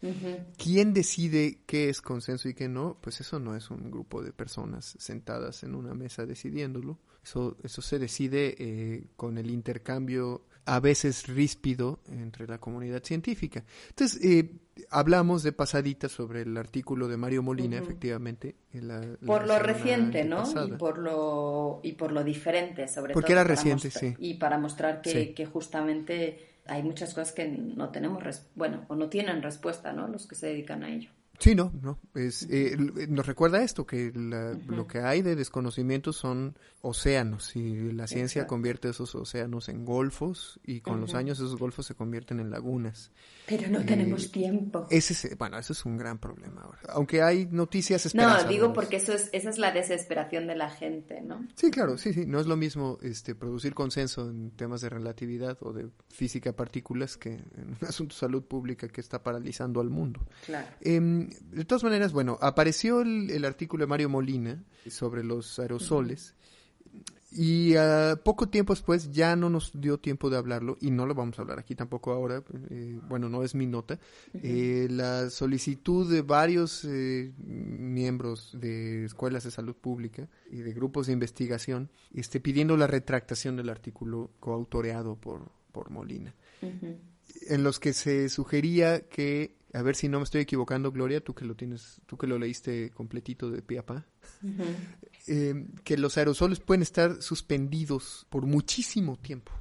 [0.56, 2.96] ¿Quién decide qué es consenso y qué no?
[3.00, 6.98] Pues eso no es un grupo de personas sentadas en una mesa decidiéndolo.
[7.22, 13.64] Eso, eso se decide eh, con el intercambio a veces ríspido entre la comunidad científica.
[13.88, 14.50] Entonces, eh,
[14.90, 18.54] hablamos de pasadita sobre el artículo de Mario Molina, efectivamente.
[19.24, 20.44] por lo reciente, ¿no?
[20.66, 24.14] Y por lo, y por lo diferente, sobre Porque era reciente, sí.
[24.18, 28.22] Y para mostrar que, que justamente hay muchas cosas que no tenemos,
[28.54, 30.06] bueno, o no tienen respuesta, ¿no?
[30.06, 31.10] Los que se dedican a ello.
[31.38, 31.98] Sí, no, no.
[32.14, 32.76] Es, eh,
[33.08, 38.88] nos recuerda esto, que lo que hay de desconocimiento son océanos y la ciencia convierte
[38.88, 43.10] esos océanos en golfos y con los años esos golfos se convierten en lagunas.
[43.46, 44.86] Pero no tenemos tiempo.
[44.90, 46.78] Ese bueno, eso es un gran problema ahora.
[46.90, 51.20] Aunque hay noticias No, digo porque eso es, esa es la desesperación de la gente,
[51.22, 51.46] ¿no?
[51.54, 52.26] Sí, claro, sí, sí.
[52.26, 57.16] No es lo mismo este, producir consenso en temas de relatividad o de física partículas
[57.16, 60.20] que en un asunto de salud pública que está paralizando al mundo.
[60.46, 60.66] Claro.
[60.80, 66.34] Em, de todas maneras, bueno, apareció el, artículo de Mario Molina sobre los aerosoles.
[67.30, 71.14] Y uh, poco tiempo después ya no nos dio tiempo de hablarlo y no lo
[71.14, 73.98] vamos a hablar aquí tampoco ahora, eh, bueno, no es mi nota.
[74.32, 81.08] Eh, la solicitud de varios eh, miembros de escuelas de salud pública y de grupos
[81.08, 87.92] de investigación este, pidiendo la retractación del artículo coautoreado por, por Molina, en los que
[87.92, 92.00] se sugería que, a ver si no me estoy equivocando, Gloria, tú que lo tienes,
[92.06, 94.06] tú que lo leíste completito de pie a pa,
[95.26, 99.52] eh, que los aerosoles pueden estar suspendidos por muchísimo tiempo.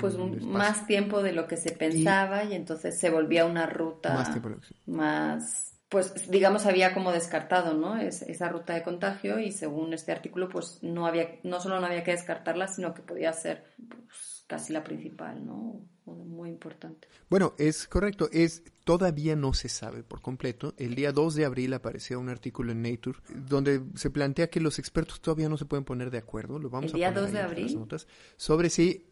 [0.00, 4.30] Pues más tiempo de lo que se pensaba y, entonces se volvía una ruta más,
[4.32, 4.50] tiempo
[4.86, 10.12] más pues digamos había como descartado no es, esa ruta de contagio y según este
[10.12, 14.44] artículo pues no había no solo no había que descartarla sino que podía ser pues,
[14.46, 15.82] casi la principal no
[16.14, 17.08] muy importante.
[17.28, 20.74] Bueno es correcto es todavía no se sabe por completo.
[20.76, 23.18] El día 2 de abril apareció un artículo en Nature
[23.48, 26.92] donde se plantea que los expertos todavía no se pueden poner de acuerdo lo vamos
[26.92, 29.06] el día 2 de abril notas, sobre si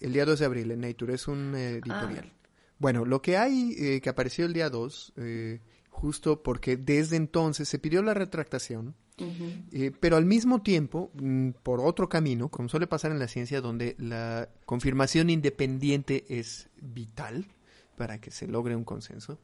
[0.00, 2.48] el día 2 de abril en Nature es un editorial ah.
[2.78, 5.60] bueno lo que hay eh, que apareció el día 2 eh,
[5.98, 8.94] justo porque desde entonces se pidió la retractación,
[9.72, 13.60] eh, pero al mismo tiempo, mm, por otro camino, como suele pasar en la ciencia,
[13.60, 17.46] donde la confirmación independiente es vital
[17.96, 19.38] para que se logre un consenso,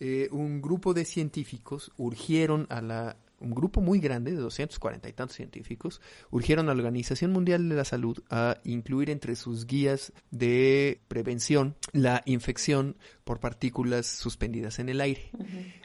[0.00, 5.12] eh, un grupo de científicos urgieron a la un grupo muy grande de 240 y
[5.12, 10.12] tantos científicos urgieron a la Organización Mundial de la Salud a incluir entre sus guías
[10.30, 15.30] de prevención la infección por partículas suspendidas en el aire.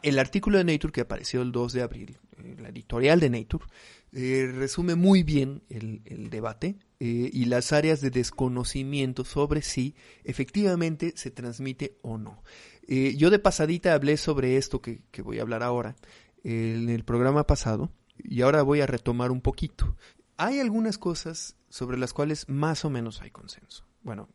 [0.03, 2.17] El artículo de Nature que apareció el 2 de abril,
[2.65, 3.65] la editorial de Nature,
[4.12, 11.13] eh, resume muy bien el, debate eh, y las áreas de desconocimiento sobre si efectivamente
[11.15, 12.43] se transmite o no.
[12.88, 15.95] yo de pasadita hablé sobre esto que voy a hablar ahora,
[16.45, 19.97] en el programa pasado y ahora voy a retomar un poquito.
[20.38, 23.86] Hay algunas cosas sobre las cuales más o menos hay consenso.
[24.04, 24.30] Bueno,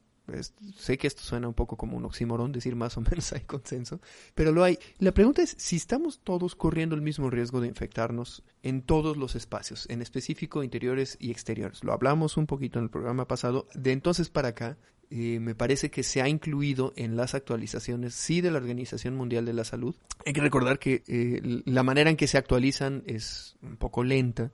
[0.76, 4.00] sé que esto suena un poco como un oxímoron decir más o menos hay consenso,
[4.34, 4.78] pero lo hay.
[4.98, 9.36] La pregunta es si estamos todos corriendo el mismo riesgo de infectarnos en todos los
[9.36, 11.84] espacios, en específico interiores y exteriores.
[11.84, 13.66] Lo hablamos un poquito en el programa pasado.
[13.74, 14.76] De entonces para acá,
[15.10, 19.44] eh, me parece que se ha incluido en las actualizaciones, sí, de la Organización Mundial
[19.44, 19.96] de la Salud.
[20.24, 24.52] Hay que recordar que eh, la manera en que se actualizan es un poco lenta,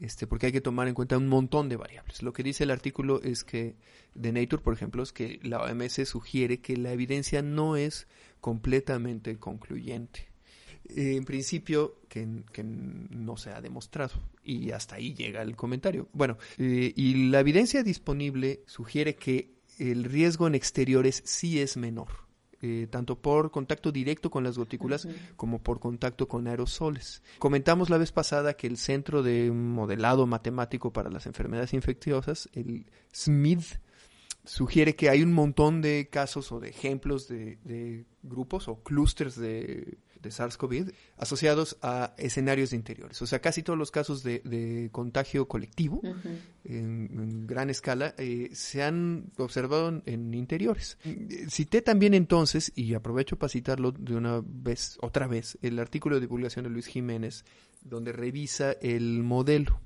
[0.00, 2.22] este, porque hay que tomar en cuenta un montón de variables.
[2.22, 3.76] Lo que dice el artículo es que
[4.14, 8.06] de Nature, por ejemplo, es que la OMS sugiere que la evidencia no es
[8.40, 10.28] completamente concluyente.
[10.88, 14.14] Eh, en principio, que, no se ha demostrado.
[14.42, 16.08] Y hasta ahí llega el comentario.
[16.12, 22.08] Bueno, y la evidencia disponible sugiere que el riesgo en exteriores sí es menor,
[22.62, 27.22] eh, tanto por contacto directo con las gotículas como por contacto con aerosoles.
[27.38, 32.86] Comentamos la vez pasada que el Centro de Modelado Matemático para las Enfermedades Infecciosas, el
[33.12, 33.62] SMID,
[34.44, 39.98] sugiere que hay un montón de casos o de ejemplos de, grupos o clústeres de,
[40.28, 43.20] SARS-CoV asociados a escenarios de interiores.
[43.22, 46.02] O sea, casi todos los casos de, contagio colectivo
[46.64, 50.98] en, gran escala eh, se han observado en, interiores.
[51.48, 56.22] Cité también entonces, y aprovecho para citarlo de una vez, otra vez, el artículo de
[56.22, 57.44] divulgación de Luis Jiménez,
[57.82, 59.80] donde revisa el modelo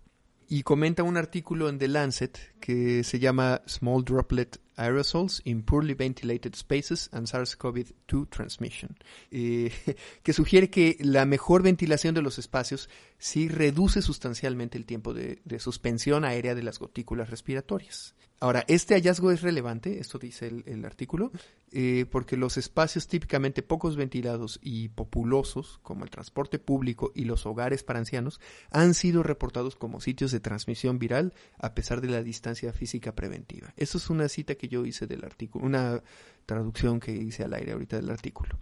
[0.48, 5.94] y comenta un artículo en The Lancet que se llama Small Droplet Aerosols in Poorly
[5.94, 8.96] Ventilated Spaces and SARS-CoV-2 Transmission,
[9.30, 9.72] eh,
[10.22, 15.40] que sugiere que la mejor ventilación de los espacios sí reduce sustancialmente el tiempo de,
[15.58, 18.14] suspensión aérea de las gotículas respiratorias.
[18.44, 21.32] Ahora, este hallazgo es relevante, esto dice el, artículo,
[21.72, 27.46] eh, porque los espacios típicamente pocos ventilados y populosos, como el transporte público y los
[27.46, 32.22] hogares para ancianos, han sido reportados como sitios de transmisión viral a pesar de la
[32.22, 33.72] distancia física preventiva.
[33.78, 36.02] Eso es una cita que yo hice del artículo, una
[36.44, 38.58] traducción que hice al aire ahorita del artículo.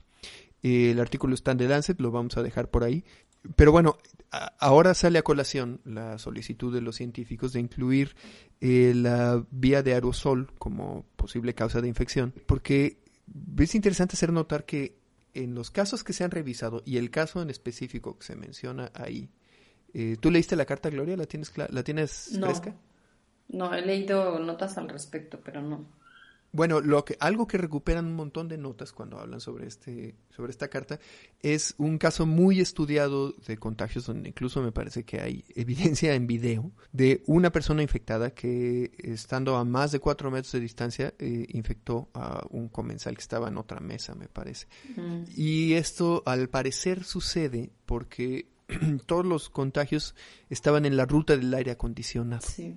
[0.63, 3.05] el artículo está en The Lancet, lo vamos a dejar por ahí.
[3.57, 3.99] Pero bueno,
[4.59, 8.15] ahora sale a colación la solicitud de los científicos de incluir
[8.61, 12.99] eh, la vía de aerosol como posible causa de infección, porque
[13.59, 14.97] es interesante hacer notar que
[15.35, 18.91] en los casos que se han revisado y el caso en específico que se menciona
[18.95, 19.29] ahí,
[19.95, 21.17] eh, ¿tú leíste la carta, Gloria?
[21.17, 22.75] ¿La tienes, la tienes fresca?
[23.49, 25.85] No, he leído notas al respecto, pero no.
[26.55, 30.51] Bueno, lo que, algo que recuperan un montón de notas cuando hablan sobre, este, sobre
[30.51, 31.01] esta carta
[31.41, 36.27] es un caso muy estudiado de contagios donde incluso me parece que hay evidencia en
[36.27, 41.47] video de una persona infectada que estando a más de cuatro metros de distancia eh,
[41.51, 44.67] infectó a un comensal que estaba en otra mesa, me parece.
[45.35, 48.51] Y esto al parecer sucede porque
[49.07, 50.15] todos los contagios
[50.51, 52.47] estaban en la ruta del aire acondicionado.
[52.47, 52.77] Sí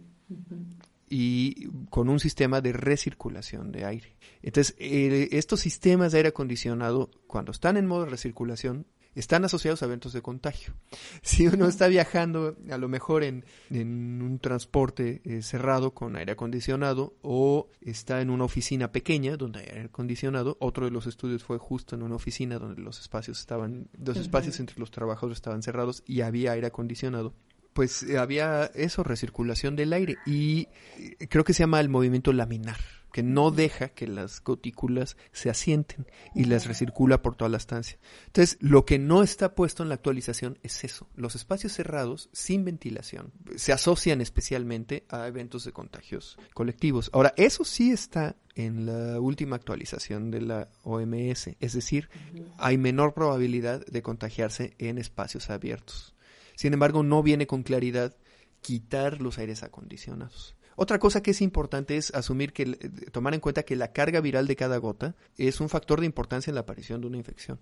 [1.10, 4.16] y con un sistema de recirculación de aire.
[4.42, 8.86] Entonces, estos sistemas de aire acondicionado, cuando están en modo de recirculación,
[9.16, 10.74] están asociados a eventos de contagio.
[11.22, 17.16] Si uno está viajando a lo mejor en, un transporte eh, cerrado con aire acondicionado
[17.22, 21.58] o está en una oficina pequeña donde hay aire acondicionado, otro de los estudios fue
[21.58, 26.04] justo en una oficina donde los espacios estaban, los espacios entre los trabajadores estaban cerrados
[26.06, 27.34] y había aire acondicionado
[27.76, 32.32] pues eh, había eso, recirculación del aire y eh, creo que se llama el movimiento
[32.32, 32.78] laminar
[33.12, 37.98] que no deja que las gotículas se asienten y las recircula por toda la estancia.
[38.26, 41.08] Entonces, lo que no está puesto en la actualización es eso.
[41.16, 47.10] Los espacios cerrados, sin ventilación, se asocian especialmente a eventos de contagios colectivos.
[47.14, 52.10] Ahora, eso sí está en la última actualización de la OMS, es decir,
[52.58, 56.15] hay menor probabilidad de contagiarse en espacios abiertos.
[56.56, 58.16] Sin embargo, no viene con claridad
[58.62, 60.56] quitar los aires acondicionados.
[60.76, 62.66] Otra cosa que es importante es asumir que,
[63.12, 66.52] tomar en cuenta que la carga viral de cada gota es un factor de importancia
[66.52, 67.60] en la aparición de una infección.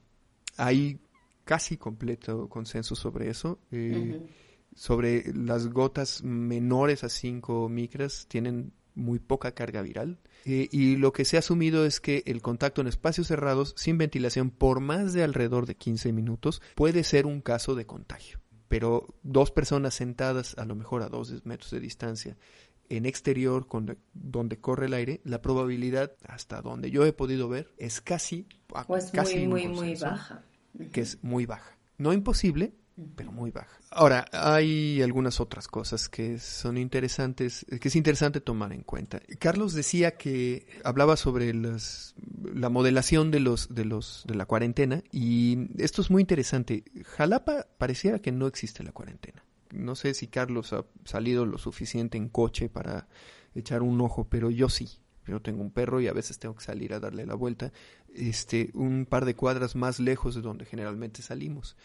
[0.57, 0.99] Hay
[1.43, 3.59] casi completo consenso sobre eso.
[3.71, 4.21] Eh,
[4.75, 10.19] sobre las gotas menores a 5 micras tienen muy poca carga viral.
[10.45, 13.97] Eh, y lo que se ha asumido es que el contacto en espacios cerrados sin
[13.97, 18.42] ventilación por más de alrededor de 15 minutos puede ser un caso de contagio.
[18.73, 22.37] Pero dos personas sentadas a lo mejor a dos metros de distancia
[22.89, 27.71] en exterior con, donde corre el aire, la probabilidad, hasta donde yo he podido ver,
[27.77, 28.47] es casi,
[28.87, 30.43] pues casi muy, muy, muy baja.
[30.91, 31.77] Que es muy baja.
[31.99, 32.73] No imposible,
[33.15, 33.79] pero muy baja.
[33.91, 39.21] Ahora, hay algunas otras cosas que son interesantes, que es interesante tomar en cuenta.
[39.39, 45.03] Carlos decía que hablaba sobre las, la modelación de los, de los, de la cuarentena
[45.11, 46.83] y esto es muy interesante.
[47.05, 52.17] Jalapa pareciera que no existe la cuarentena no sé si Carlos ha salido lo suficiente
[52.17, 53.07] en coche para
[53.55, 54.99] echar un ojo, pero yo sí.
[55.25, 57.71] Yo tengo un perro y a veces tengo que salir a darle la vuelta,
[58.13, 61.77] este, un par de cuadras más lejos de donde generalmente salimos.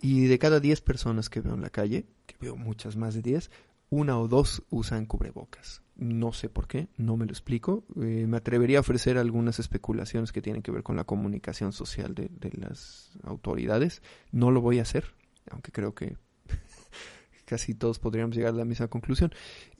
[0.00, 3.22] Y de cada 10 personas que veo en la calle, que veo muchas más de
[3.22, 3.50] 10,
[3.88, 5.82] una o dos usan cubrebocas.
[5.96, 7.84] No sé por qué, no me lo explico.
[7.96, 12.14] Eh, me atrevería a ofrecer algunas especulaciones que tienen que ver con la comunicación social
[12.14, 14.02] de las autoridades.
[14.32, 15.14] No lo voy a hacer,
[15.50, 16.16] aunque creo que
[17.44, 19.32] casi todos podríamos llegar a la misma conclusión.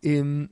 [0.02, 0.48] Em,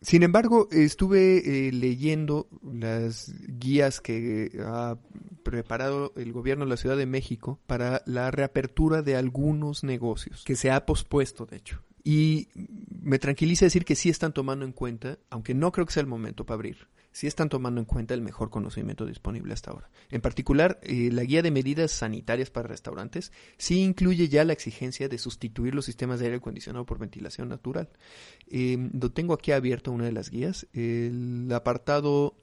[0.00, 4.96] sin embargo, estuve eh, leyendo las guías que ha
[5.42, 10.56] preparado el gobierno de la Ciudad de México para la reapertura de algunos negocios, que
[10.56, 11.82] se ha pospuesto, de hecho.
[12.04, 12.48] Y
[13.02, 16.06] me tranquiliza decir que sí están tomando en cuenta, aunque no creo que sea el
[16.06, 19.90] momento para abrir, sí están tomando en cuenta el mejor conocimiento disponible hasta ahora.
[20.10, 25.08] En particular, eh, la guía de medidas sanitarias para restaurantes sí incluye ya la exigencia
[25.08, 27.88] de sustituir los sistemas de aire acondicionado por ventilación natural.
[28.48, 30.66] Eh, lo tengo aquí abierto una de las guías.
[30.72, 32.36] El apartado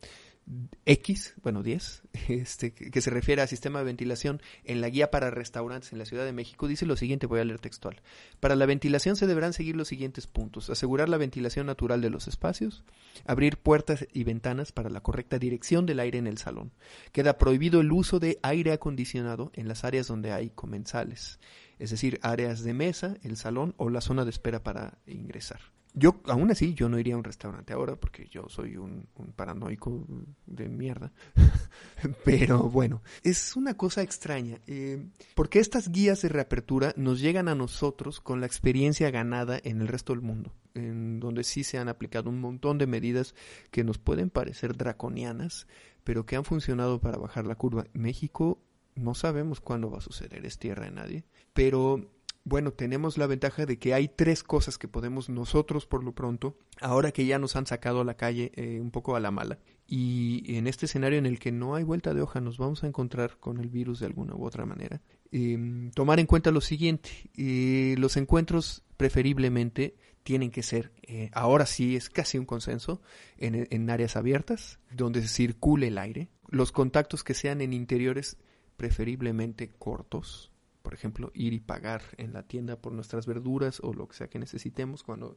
[0.85, 5.31] X, bueno 10, este, que se refiere al sistema de ventilación en la guía para
[5.31, 8.01] restaurantes en la Ciudad de México, dice lo siguiente, voy a leer textual.
[8.39, 10.69] Para la ventilación se deberán seguir los siguientes puntos.
[10.69, 12.83] Asegurar la ventilación natural de los espacios,
[13.25, 16.71] abrir puertas y ventanas para la correcta dirección del aire en el salón.
[17.11, 21.39] Queda prohibido el uso de aire acondicionado en las áreas donde hay comensales,
[21.79, 25.59] es decir, áreas de mesa, el salón o la zona de espera para ingresar.
[25.97, 30.05] Yo, aún así, yo no iría a un restaurante ahora porque yo soy un, paranoico
[30.45, 31.13] de mierda.
[32.25, 34.59] Pero bueno, es una cosa extraña.
[34.67, 39.79] Eh, porque estas guías de reapertura nos llegan a nosotros con la experiencia ganada en
[39.79, 43.33] el resto del mundo, en donde sí se han aplicado un montón de medidas
[43.71, 45.65] que nos pueden parecer draconianas,
[46.03, 47.85] pero que han funcionado para bajar la curva.
[47.93, 48.59] México
[48.95, 51.23] no sabemos cuándo va a suceder, es tierra de nadie.
[51.53, 52.09] Pero
[52.45, 56.55] bueno, tenemos la ventaja de que hay tres cosas que podemos nosotros por lo pronto,
[56.79, 59.57] ahora que ya nos han sacado a la calle eh, un poco a la mala,
[59.87, 62.87] y en este escenario en el que no hay vuelta de hoja, nos vamos a
[62.87, 65.01] encontrar con el virus de alguna u otra manera.
[65.31, 71.65] Em, tomar en cuenta lo siguiente, eh, los encuentros preferiblemente tienen que ser, eh, ahora
[71.65, 73.01] sí es casi un consenso,
[73.37, 78.37] en, en áreas abiertas, donde circule el aire, los contactos que sean en interiores
[78.77, 80.51] preferiblemente cortos,
[80.85, 84.29] por ejemplo, ir y pagar en la tienda por nuestras verduras o lo que sea
[84.29, 85.35] que necesitemos cuando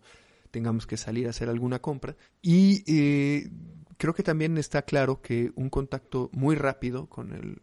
[0.50, 2.16] tengamos que salir a hacer alguna compra.
[2.42, 3.48] Y eh,
[3.96, 7.58] creo que también está claro que un contacto muy rápido con el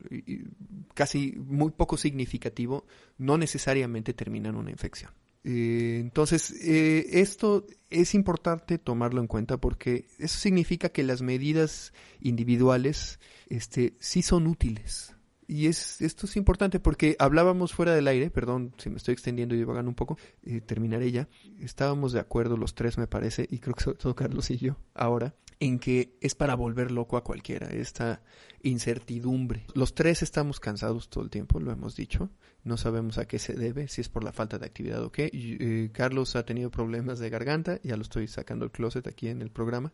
[0.96, 2.88] casi muy poco significativo
[3.20, 5.12] no necesariamente termina en una infección.
[5.44, 11.94] Eh, entonces, eh, esto es importante tomarlo en cuenta porque eso significa que las medidas
[12.20, 15.15] individuales este, sí son útiles.
[15.48, 19.56] Y es, esto es importante porque hablábamos fuera del aire, perdón si me estoy extendiendo
[19.56, 21.28] y divagando un poco, eh, terminaré ya.
[21.60, 24.78] Estábamos de acuerdo los tres, me parece, y creo que sobre todo Carlos y yo,
[24.94, 28.22] ahora, en que es para volver loco a cualquiera, esta
[28.64, 29.66] incertidumbre.
[29.74, 32.30] Los tres estamos cansados todo el tiempo, lo hemos dicho,
[32.64, 35.30] no sabemos a qué se debe, si es por la falta de actividad o qué.
[35.32, 39.42] Eh, Carlos ha tenido problemas de garganta, ya lo estoy sacando el closet aquí en
[39.42, 39.94] el programa,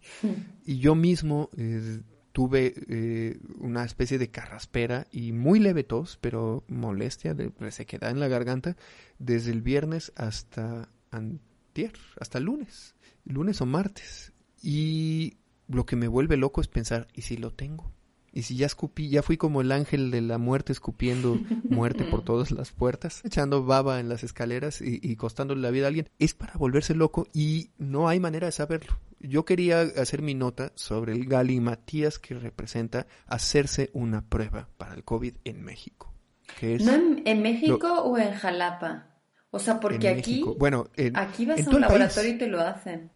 [0.65, 1.99] y yo mismo eh,
[2.31, 7.51] tuve eh, una especie de carraspera y muy leve tos, pero molestia, de
[7.85, 8.77] queda en la garganta,
[9.19, 14.33] desde el viernes hasta antier, hasta lunes, lunes o martes.
[14.61, 17.91] Y lo que me vuelve loco es pensar, ¿y si lo tengo?
[18.33, 21.37] Y si ya escupí, ya fui como el ángel de la muerte escupiendo
[21.69, 25.85] muerte por todas las puertas, echando baba en las escaleras y, y costándole la vida
[25.85, 28.97] a alguien, es para volverse loco y no hay manera de saberlo.
[29.19, 35.03] Yo quería hacer mi nota sobre el galimatías que representa hacerse una prueba para el
[35.03, 36.13] COVID en México.
[36.59, 39.07] Que es ¿No en, México o en Jalapa?
[39.51, 43.11] O sea, porque aquí, bueno, aquí vas a un laboratorio y te lo hacen.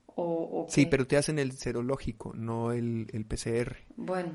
[0.68, 3.78] sí, pero te hacen el serológico, no el, el PCR.
[3.95, 4.34] Bueno.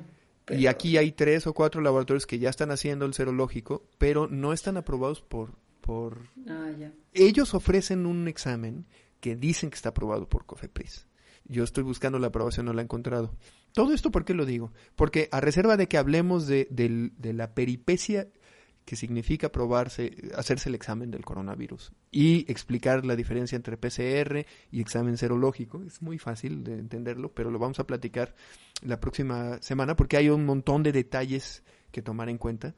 [0.50, 4.52] Y aquí hay tres o cuatro laboratorios que ya están haciendo el serológico, pero no
[4.52, 5.54] están aprobados por...
[5.80, 6.18] por...
[6.48, 6.92] Ah, ya.
[7.12, 8.86] Ellos ofrecen un examen
[9.20, 11.06] que dicen que está aprobado por COFEPRIS.
[11.44, 13.34] Yo estoy buscando la aprobación, no la he encontrado.
[13.72, 14.72] Todo esto, ¿por qué lo digo?
[14.96, 18.28] Porque a reserva de que hablemos de, de la peripecia
[18.90, 24.80] que significa probarse, hacerse el examen del coronavirus y explicar la diferencia entre PCR y
[24.80, 25.80] examen serológico.
[25.84, 28.34] Es muy fácil de entenderlo, pero lo vamos a platicar
[28.82, 31.62] la próxima semana porque hay un montón de detalles
[31.92, 32.74] que tomar en cuenta.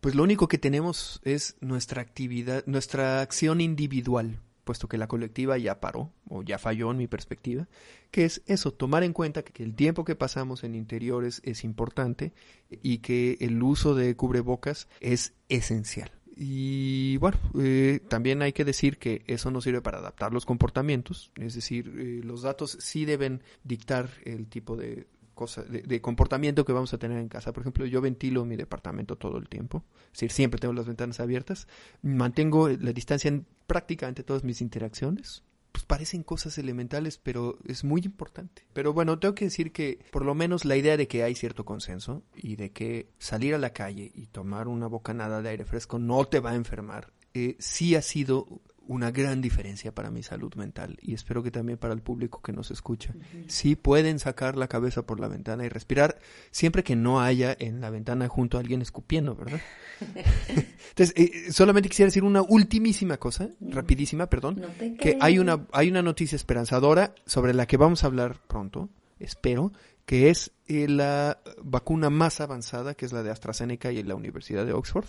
[0.00, 4.38] Pues lo único que tenemos es nuestra actividad, nuestra acción individual
[4.70, 7.66] puesto que la colectiva ya paró o ya falló en mi perspectiva,
[8.12, 12.32] que es eso, tomar en cuenta que el tiempo que pasamos en interiores es importante
[12.70, 16.12] y que el uso de cubrebocas es esencial.
[16.36, 21.32] Y bueno, eh, también hay que decir que eso no sirve para adaptar los comportamientos,
[21.34, 25.08] es decir, eh, los datos sí deben dictar el tipo de
[25.46, 27.52] de, comportamiento que vamos a tener en casa.
[27.52, 31.20] Por ejemplo, yo ventilo mi departamento todo el tiempo, es decir, siempre tengo las ventanas
[31.20, 31.68] abiertas,
[32.02, 35.42] mantengo la distancia en prácticamente todas mis interacciones.
[35.72, 38.66] Pues parecen cosas elementales, pero es muy importante.
[38.72, 41.64] Pero bueno, tengo que decir que por lo menos la idea de que hay cierto
[41.64, 46.00] consenso y de que salir a la calle y tomar una bocanada de aire fresco
[46.00, 48.60] no te va a enfermar, eh, sí ha sido
[48.90, 52.52] una gran diferencia para mi salud mental y espero que también para el público que
[52.52, 53.14] nos escucha.
[53.46, 56.18] Sí pueden sacar la cabeza por la ventana y respirar
[56.50, 59.60] siempre que no haya en la ventana junto a alguien escupiendo, ¿verdad?
[60.88, 64.60] Entonces, eh, solamente quisiera decir una ultimísima cosa, rapidísima, perdón,
[64.98, 68.88] que hay una, hay una noticia esperanzadora sobre la que vamos a hablar pronto,
[69.20, 69.72] espero,
[70.04, 74.66] que es eh, la vacuna más avanzada, que es la de AstraZeneca y la Universidad
[74.66, 75.06] de Oxford,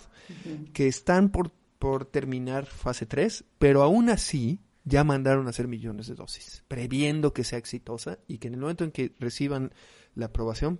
[0.72, 1.50] que están por
[1.82, 7.32] por terminar fase 3, pero aún así ya mandaron a hacer millones de dosis, previendo
[7.32, 9.72] que sea exitosa y que en el momento en que reciban
[10.14, 10.78] la aprobación,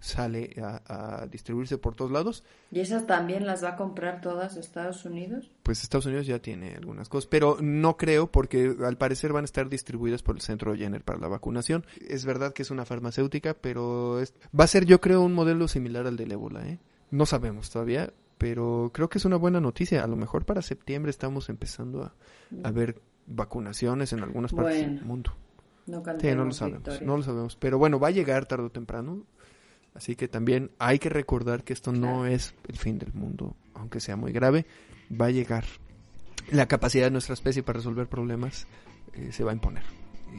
[0.00, 2.42] sale a, distribuirse por todos lados.
[2.70, 5.50] ¿Y esas también las va a comprar todas Estados Unidos?
[5.62, 9.44] Pues Estados Unidos ya tiene algunas cosas, pero no creo porque al parecer van a
[9.44, 11.84] estar distribuidas por el centro Jenner para la vacunación.
[12.08, 14.22] Es verdad que es una farmacéutica, pero
[14.58, 16.78] va a ser yo creo un modelo similar al del ébola, ¿eh?
[17.10, 20.02] No sabemos todavía, pero creo que es una buena noticia.
[20.02, 22.14] A lo mejor para septiembre estamos empezando a,
[22.64, 25.36] a ver vacunaciones en algunas partes del mundo.
[25.86, 27.56] No, no lo sabemos, no lo sabemos.
[27.56, 29.24] Pero bueno, va a llegar tarde o temprano.
[29.92, 34.00] Así que también hay que recordar que esto no es el fin del mundo, aunque
[34.00, 34.64] sea muy grave,
[35.20, 35.64] va a llegar.
[36.50, 38.66] La capacidad de nuestra especie para resolver problemas
[39.12, 39.82] eh, se va a imponer.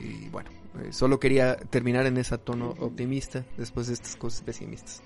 [0.01, 0.49] Y bueno,
[0.81, 5.03] eh, solo quería terminar en ese tono optimista después de estas cosas pesimistas.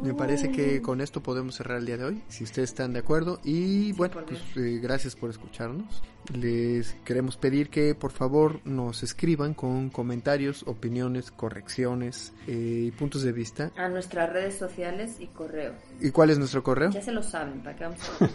[0.00, 3.00] Me parece que con esto podemos cerrar el día de hoy, si ustedes están de
[3.00, 3.40] acuerdo.
[3.44, 6.02] Y bueno, pues eh, gracias por escucharnos.
[6.34, 13.22] Les queremos pedir que por favor nos escriban con comentarios, opiniones, correcciones eh, y puntos
[13.22, 13.72] de vista.
[13.76, 15.74] A nuestras redes sociales y correo.
[16.00, 16.90] ¿Y cuál es nuestro correo?
[16.90, 18.30] Ya se lo saben, para qué vamos a...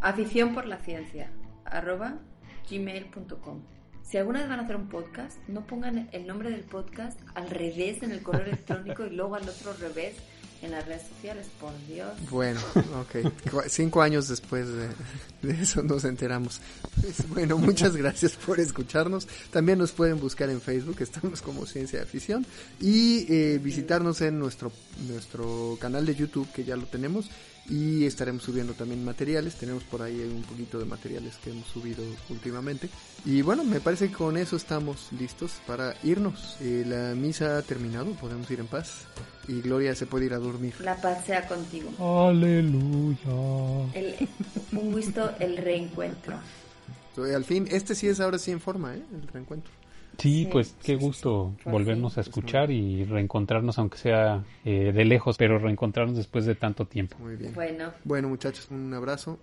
[0.08, 1.30] Afición por la ciencia,
[1.64, 2.18] arroba
[2.70, 3.73] gmail.com.
[4.04, 7.48] Si alguna vez van a hacer un podcast, no pongan el nombre del podcast al
[7.50, 10.14] revés en el correo electrónico y luego al otro revés
[10.62, 12.10] en las redes sociales, por Dios.
[12.30, 12.60] Bueno,
[13.00, 13.66] ok.
[13.68, 14.88] Cinco años después de,
[15.62, 16.60] eso nos enteramos.
[17.00, 19.28] Pues, bueno, muchas gracias por escucharnos.
[19.50, 22.46] También nos pueden buscar en Facebook, estamos como Ciencia de Afición,
[22.80, 24.72] y eh, visitarnos en nuestro,
[25.08, 27.30] nuestro canal de YouTube, que ya lo tenemos
[27.68, 29.54] y estaremos subiendo también materiales.
[29.54, 32.88] Tenemos por ahí un poquito de materiales que hemos subido últimamente.
[33.24, 36.56] Y bueno, me parece que con eso estamos listos para irnos.
[36.60, 39.06] Eh, la misa ha terminado, podemos ir en paz.
[39.48, 40.74] Y Gloria se puede ir a dormir.
[40.80, 41.90] La paz sea contigo.
[42.28, 43.30] Aleluya.
[44.72, 46.38] un gusto el reencuentro.
[47.16, 49.02] al fin, este sí es ahora sí en forma, ¿eh?
[49.14, 49.83] el reencuentro.
[50.18, 54.92] Sí, Sí, pues qué sí, sí, gusto volvernos a escuchar y reencontrarnos, aunque sea eh,
[54.92, 57.16] de lejos, pero reencontrarnos después de tanto tiempo.
[57.18, 57.52] Muy bien.
[57.54, 59.38] Bueno, Bueno, muchachos, un abrazo.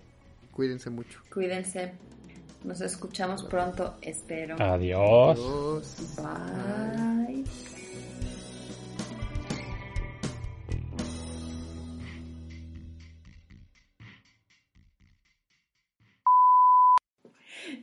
[0.52, 1.20] Cuídense mucho.
[1.34, 1.94] cuídense.
[2.64, 4.56] Nos escuchamos pronto, espero.
[4.60, 5.40] Adiós.
[5.40, 5.96] Adiós.
[6.18, 7.81] Bye.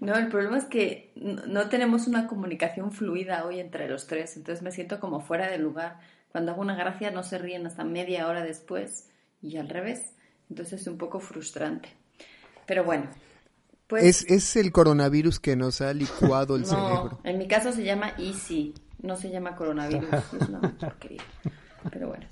[0.01, 4.63] No, el problema es que no tenemos una comunicación fluida hoy entre los tres, entonces
[4.63, 5.99] me siento como fuera de lugar.
[6.31, 9.09] Cuando hago una gracia no se ríen hasta media hora después
[9.43, 10.13] y al revés,
[10.51, 11.89] entonces es un poco frustrante.
[12.67, 13.09] Pero bueno,
[13.89, 17.21] pues Es, es el coronavirus que nos ha licuado el no, cerebro.
[17.25, 20.09] en mi caso se llama Easy, no se llama coronavirus,
[20.41, 21.23] es una porquería.
[21.91, 22.27] Pero bueno,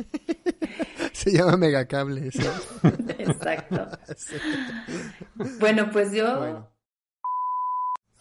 [1.12, 2.31] Se llama megacable.
[2.31, 2.43] ¿sí?
[3.19, 3.89] exacto.
[5.59, 6.76] Bueno, pues yo Bueno.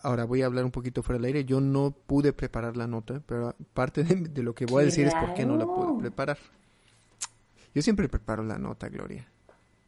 [0.05, 1.45] Ahora voy a hablar un poquito fuera del aire.
[1.45, 5.07] Yo no pude preparar la nota, pero parte de, de lo que voy a decir
[5.07, 6.37] es por qué no la pude preparar.
[7.73, 9.27] Yo siempre preparo la nota, Gloria.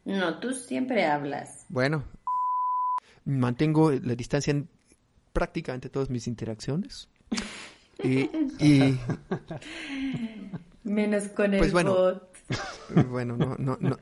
[0.06, 1.66] no, tú siempre hablas.
[1.70, 2.04] Bueno,
[3.26, 4.68] mantengo la distancia en
[5.34, 7.08] prácticamente todas mis interacciones.
[8.04, 9.00] Y, y,
[10.84, 11.94] Menos con el Pues bueno.
[11.94, 12.38] bot.
[13.10, 13.98] bueno, no, no, no.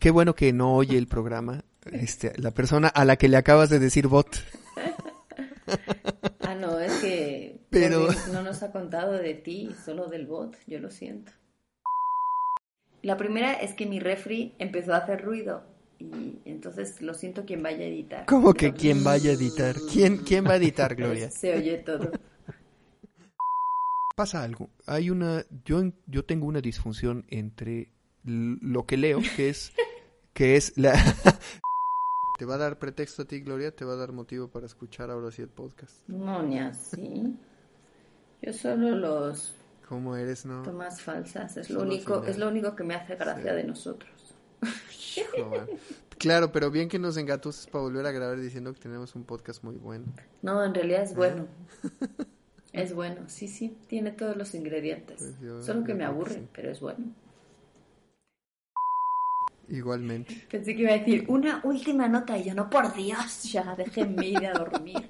[0.00, 1.62] Qué bueno que no oye el programa.
[1.92, 4.36] Este, la persona a la que le acabas de decir bot.
[6.46, 10.78] Ah, no, es que Pero- no nos ha contado de ti, solo del bot, yo
[10.78, 11.32] lo siento.
[13.02, 15.64] La primera es que mi refri empezó a hacer ruido
[15.98, 18.26] y entonces lo siento quien vaya a editar.
[18.26, 19.74] ¿Cómo que quién vaya a editar?
[19.90, 21.30] ¿Quién, quién va a editar, Gloria?
[21.30, 22.10] Se oye todo.
[24.16, 24.70] Pasa algo.
[24.86, 27.90] Hay una, yo, yo tengo una disfunción entre
[28.22, 29.72] lo que leo, que es,
[30.32, 30.92] que es la.
[32.38, 33.74] ¿Te va a dar pretexto a ti, Gloria?
[33.74, 36.06] ¿Te va a dar motivo para escuchar ahora sí el podcast?
[36.08, 37.36] No, ni así.
[38.42, 39.54] Yo solo los
[39.88, 40.62] ¿Cómo eres, no?
[40.62, 41.56] tomas falsas.
[41.56, 42.28] Es lo único, final.
[42.30, 43.56] es lo único que me hace gracia Sí.
[43.56, 44.10] de nosotros.
[46.18, 49.62] Claro, pero bien que nos engatuses para volver a grabar diciendo que tenemos un podcast
[49.62, 50.06] muy bueno.
[50.42, 51.46] No, en realidad es bueno.
[52.72, 55.32] Es bueno, sí, sí, tiene todos los ingredientes.
[55.40, 56.48] Pues Solo que me que aburre, sí.
[56.52, 57.04] pero es bueno.
[59.68, 60.46] Igualmente.
[60.50, 64.28] Pensé que iba a decir una última nota y yo, no, por Dios, ya déjenme
[64.28, 65.08] ir a dormir.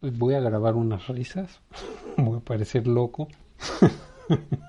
[0.00, 1.60] Voy a grabar unas risas.
[2.16, 3.28] Voy a parecer loco.